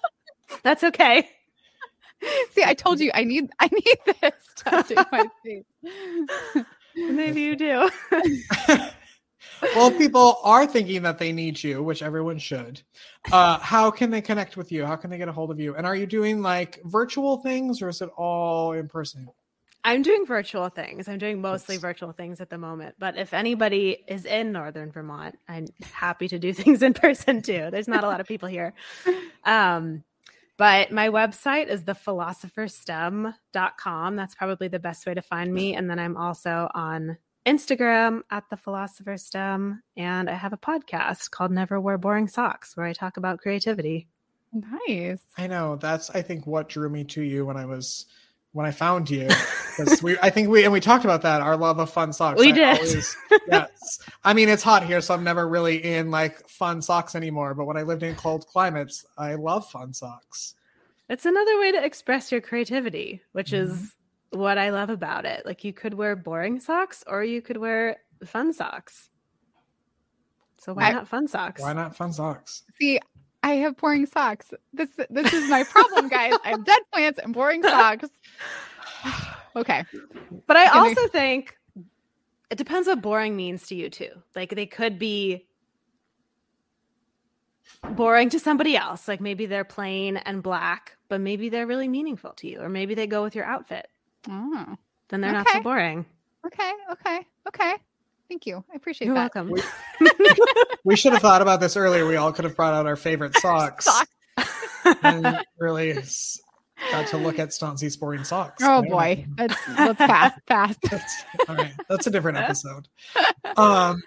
that's 0.62 0.84
okay. 0.84 1.28
See, 2.50 2.62
I 2.64 2.74
told 2.74 3.00
you 3.00 3.10
I 3.14 3.24
need 3.24 3.50
I 3.58 3.68
need 3.68 4.16
this 4.20 4.32
to 4.56 4.84
do 4.88 4.94
my 5.10 5.26
face. 5.44 6.64
Maybe 6.94 7.40
you 7.40 7.56
do 7.56 7.88
well, 9.74 9.90
people 9.90 10.38
are 10.42 10.66
thinking 10.66 11.02
that 11.02 11.18
they 11.18 11.32
need 11.32 11.62
you, 11.62 11.82
which 11.82 12.02
everyone 12.02 12.38
should. 12.38 12.82
Uh, 13.30 13.58
how 13.58 13.90
can 13.90 14.10
they 14.10 14.20
connect 14.20 14.56
with 14.56 14.72
you? 14.72 14.84
How 14.84 14.96
can 14.96 15.10
they 15.10 15.18
get 15.18 15.28
a 15.28 15.32
hold 15.32 15.50
of 15.50 15.60
you? 15.60 15.74
And 15.76 15.86
are 15.86 15.94
you 15.94 16.06
doing 16.06 16.42
like 16.42 16.80
virtual 16.84 17.38
things 17.38 17.82
or 17.82 17.88
is 17.88 18.02
it 18.02 18.10
all 18.16 18.72
in 18.72 18.88
person? 18.88 19.28
I'm 19.84 20.02
doing 20.02 20.26
virtual 20.26 20.68
things. 20.68 21.08
I'm 21.08 21.18
doing 21.18 21.40
mostly 21.40 21.74
yes. 21.74 21.82
virtual 21.82 22.12
things 22.12 22.40
at 22.40 22.50
the 22.50 22.58
moment. 22.58 22.94
But 22.98 23.16
if 23.16 23.34
anybody 23.34 23.98
is 24.06 24.24
in 24.24 24.52
Northern 24.52 24.92
Vermont, 24.92 25.38
I'm 25.48 25.66
happy 25.92 26.28
to 26.28 26.38
do 26.38 26.52
things 26.52 26.82
in 26.82 26.94
person 26.94 27.42
too. 27.42 27.68
There's 27.70 27.88
not 27.88 28.04
a 28.04 28.06
lot 28.06 28.20
of 28.20 28.26
people 28.26 28.48
here. 28.48 28.74
Um, 29.44 30.04
but 30.56 30.92
my 30.92 31.08
website 31.08 31.68
is 31.68 31.84
thephilosophers.stem.com. 31.84 34.16
That's 34.16 34.34
probably 34.34 34.68
the 34.68 34.78
best 34.78 35.06
way 35.06 35.14
to 35.14 35.22
find 35.22 35.52
me. 35.52 35.74
And 35.74 35.90
then 35.90 35.98
I'm 35.98 36.16
also 36.16 36.68
on 36.74 37.16
Instagram 37.46 38.22
at 38.30 38.44
the 38.50 38.56
Philosopher 38.56 39.16
STEM, 39.16 39.82
and 39.96 40.30
I 40.30 40.34
have 40.34 40.52
a 40.52 40.58
podcast 40.58 41.30
called 41.30 41.50
Never 41.50 41.80
Wear 41.80 41.98
Boring 41.98 42.28
Socks 42.28 42.76
where 42.76 42.86
I 42.86 42.92
talk 42.92 43.16
about 43.16 43.40
creativity. 43.40 44.08
Nice. 44.52 45.20
I 45.38 45.46
know 45.46 45.76
that's 45.76 46.10
I 46.10 46.22
think 46.22 46.46
what 46.46 46.68
drew 46.68 46.88
me 46.88 47.04
to 47.04 47.22
you 47.22 47.46
when 47.46 47.56
I 47.56 47.64
was 47.64 48.06
when 48.52 48.66
I 48.66 48.70
found 48.70 49.10
you 49.10 49.28
because 49.76 50.02
we 50.02 50.18
I 50.20 50.30
think 50.30 50.48
we 50.48 50.64
and 50.64 50.72
we 50.72 50.80
talked 50.80 51.04
about 51.04 51.22
that 51.22 51.40
our 51.40 51.56
love 51.56 51.78
of 51.78 51.90
fun 51.90 52.12
socks. 52.12 52.40
We 52.40 52.52
I 52.52 52.52
did. 52.52 52.78
Always, 52.78 53.16
yes. 53.48 53.98
I 54.24 54.32
mean 54.34 54.48
it's 54.48 54.62
hot 54.62 54.84
here, 54.84 55.00
so 55.00 55.14
I'm 55.14 55.24
never 55.24 55.48
really 55.48 55.82
in 55.82 56.10
like 56.10 56.48
fun 56.48 56.82
socks 56.82 57.14
anymore. 57.14 57.54
But 57.54 57.66
when 57.66 57.76
I 57.76 57.82
lived 57.82 58.02
in 58.02 58.14
cold 58.14 58.46
climates, 58.46 59.04
I 59.18 59.34
love 59.34 59.68
fun 59.70 59.92
socks. 59.92 60.54
It's 61.08 61.26
another 61.26 61.58
way 61.58 61.72
to 61.72 61.84
express 61.84 62.32
your 62.32 62.40
creativity, 62.40 63.22
which 63.32 63.50
mm-hmm. 63.50 63.72
is 63.72 63.94
what 64.30 64.58
I 64.58 64.70
love 64.70 64.90
about 64.90 65.24
it. 65.24 65.44
Like 65.44 65.64
you 65.64 65.72
could 65.72 65.94
wear 65.94 66.16
boring 66.16 66.60
socks 66.60 67.04
or 67.06 67.24
you 67.24 67.42
could 67.42 67.56
wear 67.56 67.96
fun 68.24 68.52
socks. 68.52 69.10
So 70.58 70.74
why 70.74 70.84
I, 70.84 70.92
not 70.92 71.08
fun 71.08 71.26
socks? 71.26 71.60
Why 71.60 71.72
not 71.72 71.96
fun 71.96 72.12
socks? 72.12 72.62
See, 72.80 73.00
I 73.42 73.54
have 73.54 73.76
boring 73.76 74.06
socks. 74.06 74.52
This 74.72 74.88
this 75.10 75.32
is 75.32 75.50
my 75.50 75.64
problem, 75.64 76.08
guys. 76.08 76.34
I 76.44 76.50
have 76.50 76.64
dead 76.64 76.80
plants 76.92 77.18
and 77.22 77.32
boring 77.34 77.62
socks. 77.62 78.08
okay. 79.56 79.84
But 80.46 80.56
I 80.56 80.66
also 80.66 81.08
think 81.08 81.56
it 82.50 82.58
depends 82.58 82.86
what 82.86 83.02
boring 83.02 83.36
means 83.36 83.66
to 83.68 83.74
you 83.74 83.90
too. 83.90 84.10
Like 84.36 84.54
they 84.54 84.66
could 84.66 84.98
be 84.98 85.46
boring 87.90 88.30
to 88.30 88.38
somebody 88.38 88.76
else. 88.76 89.08
Like 89.08 89.20
maybe 89.20 89.46
they're 89.46 89.64
plain 89.64 90.18
and 90.18 90.42
black, 90.42 90.96
but 91.08 91.20
maybe 91.20 91.48
they're 91.48 91.66
really 91.66 91.88
meaningful 91.88 92.32
to 92.34 92.48
you, 92.48 92.60
or 92.60 92.68
maybe 92.68 92.94
they 92.94 93.06
go 93.06 93.22
with 93.22 93.34
your 93.34 93.44
outfit. 93.44 93.88
Oh. 94.28 94.76
Then 95.08 95.20
they're 95.20 95.30
okay. 95.30 95.38
not 95.38 95.48
so 95.48 95.60
boring. 95.62 96.06
Okay. 96.46 96.72
Okay. 96.92 97.26
Okay. 97.48 97.74
Thank 98.28 98.46
you. 98.46 98.64
I 98.72 98.76
appreciate 98.76 99.06
You're 99.06 99.14
that. 99.14 99.34
welcome. 99.34 99.50
We, 99.50 99.62
we, 100.84 100.96
should 100.96 101.12
have 101.12 101.22
thought 101.22 101.42
about 101.42 101.60
this 101.60 101.76
earlier. 101.76 102.06
We 102.06 102.16
all 102.16 102.32
could 102.32 102.44
have 102.44 102.56
brought 102.56 102.74
out 102.74 102.86
our 102.86 102.96
favorite 102.96 103.36
socks. 103.38 103.84
socks. 103.84 104.10
and 105.02 105.40
really 105.58 105.94
got 106.90 107.06
to 107.08 107.16
look 107.16 107.38
at 107.38 107.50
Stanzi's 107.50 107.94
sporting 107.94 108.24
socks. 108.24 108.62
Oh 108.64 108.82
boy. 108.82 109.26
That's, 109.36 109.54
that's 109.66 109.98
fast, 109.98 110.38
fast. 110.48 110.78
That's, 110.90 111.24
all 111.48 111.56
right. 111.56 111.74
That's 111.88 112.06
a 112.06 112.10
different 112.10 112.38
episode. 112.38 112.88
Um, 113.56 114.02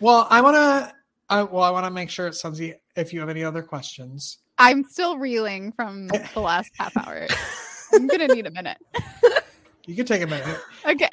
well, 0.00 0.26
I 0.30 0.40
want 0.40 0.56
to, 0.56 0.94
I, 1.28 1.42
well, 1.42 1.62
I 1.62 1.70
want 1.70 1.86
to 1.86 1.90
make 1.90 2.10
sure, 2.10 2.30
Stanzi, 2.30 2.74
if 2.96 3.12
you 3.12 3.20
have 3.20 3.28
any 3.28 3.44
other 3.44 3.62
questions. 3.62 4.38
I'm 4.58 4.84
still 4.84 5.18
reeling 5.18 5.72
from 5.72 6.08
the 6.08 6.40
last 6.40 6.70
half 6.78 6.96
hour. 6.96 7.26
I'm 7.92 8.06
going 8.06 8.28
to 8.28 8.34
need 8.34 8.46
a 8.46 8.50
minute. 8.50 8.78
You 9.86 9.94
can 9.94 10.06
take 10.06 10.22
a 10.22 10.26
minute. 10.26 10.58
Okay. 10.86 11.08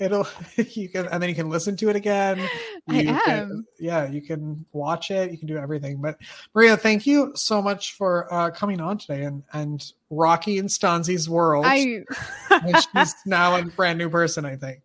It'll 0.00 0.26
you 0.56 0.88
can 0.88 1.06
and 1.08 1.22
then 1.22 1.28
you 1.28 1.34
can 1.34 1.50
listen 1.50 1.76
to 1.76 1.88
it 1.90 1.96
again. 1.96 2.40
You 2.86 2.98
I 2.98 3.14
am. 3.30 3.48
Can, 3.48 3.66
yeah, 3.80 4.10
you 4.10 4.20
can 4.20 4.62
watch 4.72 5.10
it. 5.10 5.32
You 5.32 5.38
can 5.38 5.48
do 5.48 5.56
everything. 5.56 6.02
But 6.02 6.18
Maria, 6.54 6.76
thank 6.76 7.06
you 7.06 7.32
so 7.34 7.62
much 7.62 7.94
for 7.94 8.30
uh, 8.30 8.50
coming 8.50 8.78
on 8.78 8.98
today 8.98 9.22
and 9.24 9.42
and 9.54 9.90
Rocky 10.10 10.58
and 10.58 10.68
Stanzi's 10.68 11.26
world. 11.26 11.64
I 11.66 12.04
she's 12.94 13.14
now 13.24 13.56
a 13.56 13.64
brand 13.64 13.98
new 13.98 14.10
person, 14.10 14.44
I 14.44 14.56
think. 14.56 14.82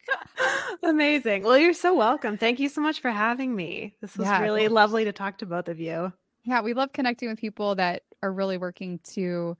Amazing. 0.81 1.43
Well, 1.43 1.57
you're 1.57 1.73
so 1.73 1.93
welcome. 1.93 2.37
Thank 2.37 2.61
you 2.61 2.69
so 2.69 2.79
much 2.79 3.01
for 3.01 3.11
having 3.11 3.53
me. 3.53 3.95
This 3.99 4.15
was 4.15 4.27
yeah, 4.27 4.41
really 4.41 4.69
lovely 4.69 5.03
to 5.03 5.11
talk 5.11 5.37
to 5.39 5.45
both 5.45 5.67
of 5.67 5.77
you. 5.77 6.13
Yeah, 6.45 6.61
we 6.61 6.73
love 6.73 6.93
connecting 6.93 7.27
with 7.27 7.37
people 7.37 7.75
that 7.75 8.03
are 8.23 8.31
really 8.31 8.57
working 8.57 8.99
to 9.11 9.57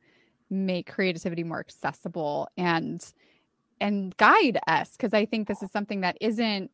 make 0.50 0.90
creativity 0.90 1.44
more 1.44 1.60
accessible 1.60 2.48
and 2.58 3.14
and 3.82 4.16
guide 4.18 4.60
us 4.68 4.92
because 4.92 5.14
i 5.14 5.26
think 5.26 5.48
this 5.48 5.62
is 5.64 5.72
something 5.72 6.02
that 6.02 6.18
isn't 6.22 6.72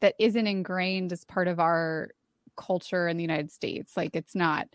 that 0.00 0.14
isn't 0.18 0.46
ingrained 0.46 1.12
as 1.12 1.24
part 1.24 1.48
of 1.48 1.58
our 1.60 2.10
culture 2.56 3.06
in 3.08 3.16
the 3.16 3.22
united 3.22 3.50
states 3.50 3.96
like 3.96 4.14
it's 4.14 4.34
not 4.34 4.66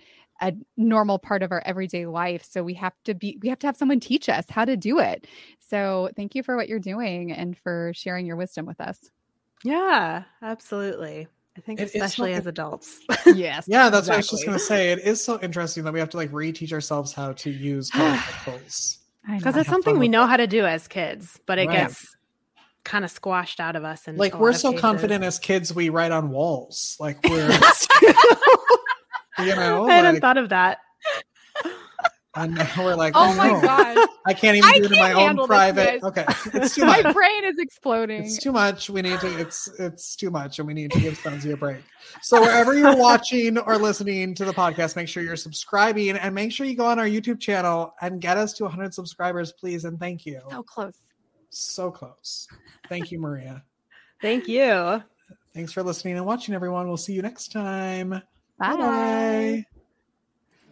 a 0.41 0.53
normal 0.75 1.19
part 1.19 1.43
of 1.43 1.51
our 1.51 1.61
everyday 1.65 2.05
life 2.05 2.43
so 2.43 2.63
we 2.63 2.73
have 2.73 2.93
to 3.05 3.13
be 3.13 3.37
we 3.41 3.49
have 3.49 3.59
to 3.59 3.67
have 3.67 3.77
someone 3.77 3.99
teach 3.99 4.27
us 4.29 4.45
how 4.49 4.65
to 4.65 4.75
do 4.75 4.99
it 4.99 5.27
so 5.59 6.09
thank 6.15 6.33
you 6.35 6.41
for 6.43 6.55
what 6.55 6.67
you're 6.67 6.79
doing 6.79 7.31
and 7.31 7.57
for 7.57 7.91
sharing 7.95 8.25
your 8.25 8.35
wisdom 8.35 8.65
with 8.65 8.79
us 8.81 9.09
yeah 9.63 10.23
absolutely 10.41 11.27
I 11.57 11.59
think 11.59 11.81
It 11.81 11.83
is 11.83 11.91
so- 11.91 11.97
especially 11.99 12.33
as 12.33 12.47
adults. 12.47 13.01
yes. 13.25 13.65
Yeah, 13.67 13.89
that's 13.89 14.07
what 14.07 14.13
I 14.13 14.17
was 14.17 14.29
just 14.29 14.45
gonna 14.45 14.57
say. 14.57 14.93
It 14.93 14.99
is 14.99 15.21
so 15.21 15.37
interesting 15.41 15.83
that 15.83 15.91
we 15.91 15.99
have 15.99 16.09
to 16.11 16.17
like 16.17 16.31
reteach 16.31 16.71
ourselves 16.71 17.11
how 17.11 17.33
to 17.33 17.49
use 17.49 17.89
color 17.89 18.15
pencils. 18.45 18.99
I 19.27 19.37
Because 19.37 19.55
it's 19.57 19.69
something 19.69 19.99
we 19.99 20.07
know 20.07 20.25
how 20.25 20.37
to 20.37 20.47
do 20.47 20.65
as 20.65 20.87
kids, 20.87 21.39
but 21.45 21.59
it 21.59 21.67
Right. 21.67 21.87
gets 21.87 22.15
kind 22.83 23.05
of 23.05 23.11
squashed 23.11 23.59
out 23.59 23.75
of 23.75 23.83
us. 23.83 24.07
And 24.07 24.17
Like 24.17 24.39
we're 24.39 24.53
so 24.53 24.73
confident 24.73 25.23
as 25.23 25.37
kids, 25.39 25.73
we 25.73 25.89
write 25.89 26.11
on 26.11 26.29
walls. 26.29 26.97
Like 26.99 27.17
we're, 27.27 27.49
you 29.39 29.55
know, 29.55 29.87
I 29.87 29.91
hadn't 29.91 30.13
like, 30.15 30.21
thought 30.21 30.37
of 30.37 30.49
that. 30.49 30.79
And 32.35 32.55
now 32.55 32.69
we're 32.77 32.95
like, 32.95 33.13
Oh 33.15 33.31
oh, 33.31 33.35
my 33.35 33.47
no, 33.47 33.61
gosh. 33.61 34.07
I 34.25 34.33
can't 34.33 34.55
even 34.57 34.69
I 34.69 34.77
do 34.77 34.85
it 34.85 34.91
in 34.91 34.97
my 34.99 35.07
can't 35.07 35.15
own 35.15 35.21
handle 35.27 35.47
this, 35.47 35.57
private. 35.57 36.01
guys. 36.01 36.03
Okay, 36.03 36.25
it's 36.53 36.75
too 36.75 36.85
much. 36.85 37.03
My 37.03 37.11
brain 37.11 37.43
is 37.45 37.55
exploding. 37.57 38.23
It's 38.23 38.37
too 38.37 38.51
much. 38.51 38.89
We 38.89 39.01
need 39.01 39.19
to. 39.19 39.27
It's 39.39 39.67
it's 39.79 40.15
too 40.15 40.29
much, 40.29 40.59
and 40.59 40.67
we 40.67 40.73
need 40.73 40.91
to 40.91 40.99
give 40.99 41.19
Stanzi 41.19 41.51
a 41.51 41.57
break. 41.57 41.81
So 42.21 42.39
wherever 42.39 42.77
you're 42.77 42.95
watching 42.95 43.57
or 43.57 43.77
listening 43.77 44.33
to 44.35 44.45
the 44.45 44.53
podcast, 44.53 44.95
make 44.95 45.07
sure 45.07 45.23
you're 45.23 45.35
subscribing, 45.35 46.11
and 46.11 46.33
make 46.35 46.51
sure 46.51 46.65
you 46.65 46.75
go 46.75 46.85
on 46.85 46.99
our 46.99 47.05
YouTube 47.05 47.39
channel 47.39 47.93
and 48.01 48.21
get 48.21 48.37
us 48.37 48.53
to 48.53 48.63
100 48.63 48.93
subscribers, 48.93 49.51
please, 49.53 49.85
and 49.85 49.99
thank 49.99 50.25
you. 50.25 50.41
so 50.49 50.63
close. 50.63 50.97
So 51.49 51.91
close. 51.91 52.47
Thank 52.87 53.11
you, 53.11 53.19
Maria. 53.19 53.63
Thank 54.21 54.47
you. 54.47 55.03
Thanks 55.53 55.73
for 55.73 55.83
listening 55.83 56.15
and 56.15 56.25
watching, 56.25 56.53
everyone. 56.55 56.87
We'll 56.87 56.95
see 56.97 57.13
you 57.13 57.21
next 57.21 57.51
time. 57.51 58.09
Bye. 58.57 58.75
Bye. 58.77 59.65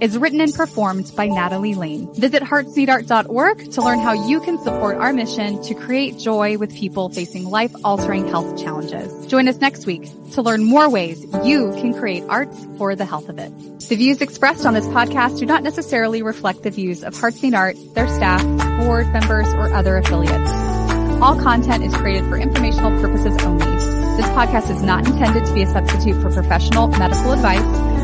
is 0.00 0.16
written 0.16 0.40
and 0.40 0.54
performed 0.54 1.10
by 1.16 1.26
Natalie 1.26 1.74
Lane. 1.74 2.12
Visit 2.14 2.42
heartsneedart.org 2.42 3.72
to 3.72 3.82
learn 3.82 3.98
how 3.98 4.12
you 4.12 4.40
can 4.40 4.58
support 4.58 4.96
our 4.98 5.12
mission 5.12 5.62
to 5.62 5.74
create 5.74 6.18
joy 6.18 6.56
with 6.56 6.74
people 6.74 7.08
facing 7.08 7.44
life-altering 7.44 8.28
health 8.28 8.60
challenges. 8.62 9.26
Join 9.26 9.48
us 9.48 9.56
next 9.56 9.86
week 9.86 10.08
to 10.32 10.42
learn 10.42 10.64
more 10.64 10.88
ways 10.88 11.24
you 11.44 11.72
can 11.72 11.94
create 11.94 12.22
arts 12.28 12.56
for 12.76 12.94
the 12.94 13.04
health 13.04 13.28
of 13.28 13.38
it. 13.38 13.52
The 13.88 13.96
views 13.96 14.20
expressed 14.20 14.66
on 14.66 14.74
this 14.74 14.86
podcast 14.86 15.38
do 15.38 15.46
not 15.46 15.62
necessarily 15.62 16.22
reflect 16.22 16.62
the 16.62 16.70
views 16.70 17.02
of 17.02 17.18
Hearts 17.18 17.42
Need 17.42 17.54
Art, 17.54 17.76
their 17.94 18.08
staff, 18.08 18.42
board 18.84 19.12
members, 19.12 19.48
or 19.54 19.72
other 19.74 19.96
affiliates. 19.96 20.50
All 21.20 21.36
content 21.40 21.82
is 21.82 21.96
created 21.96 22.28
for 22.28 22.36
informational 22.36 22.90
purposes 23.00 23.36
only. 23.42 23.66
This 24.16 24.26
podcast 24.30 24.70
is 24.70 24.82
not 24.82 25.06
intended 25.06 25.44
to 25.46 25.54
be 25.54 25.62
a 25.62 25.66
substitute 25.66 26.20
for 26.22 26.30
professional 26.30 26.86
medical 26.88 27.32
advice 27.32 27.97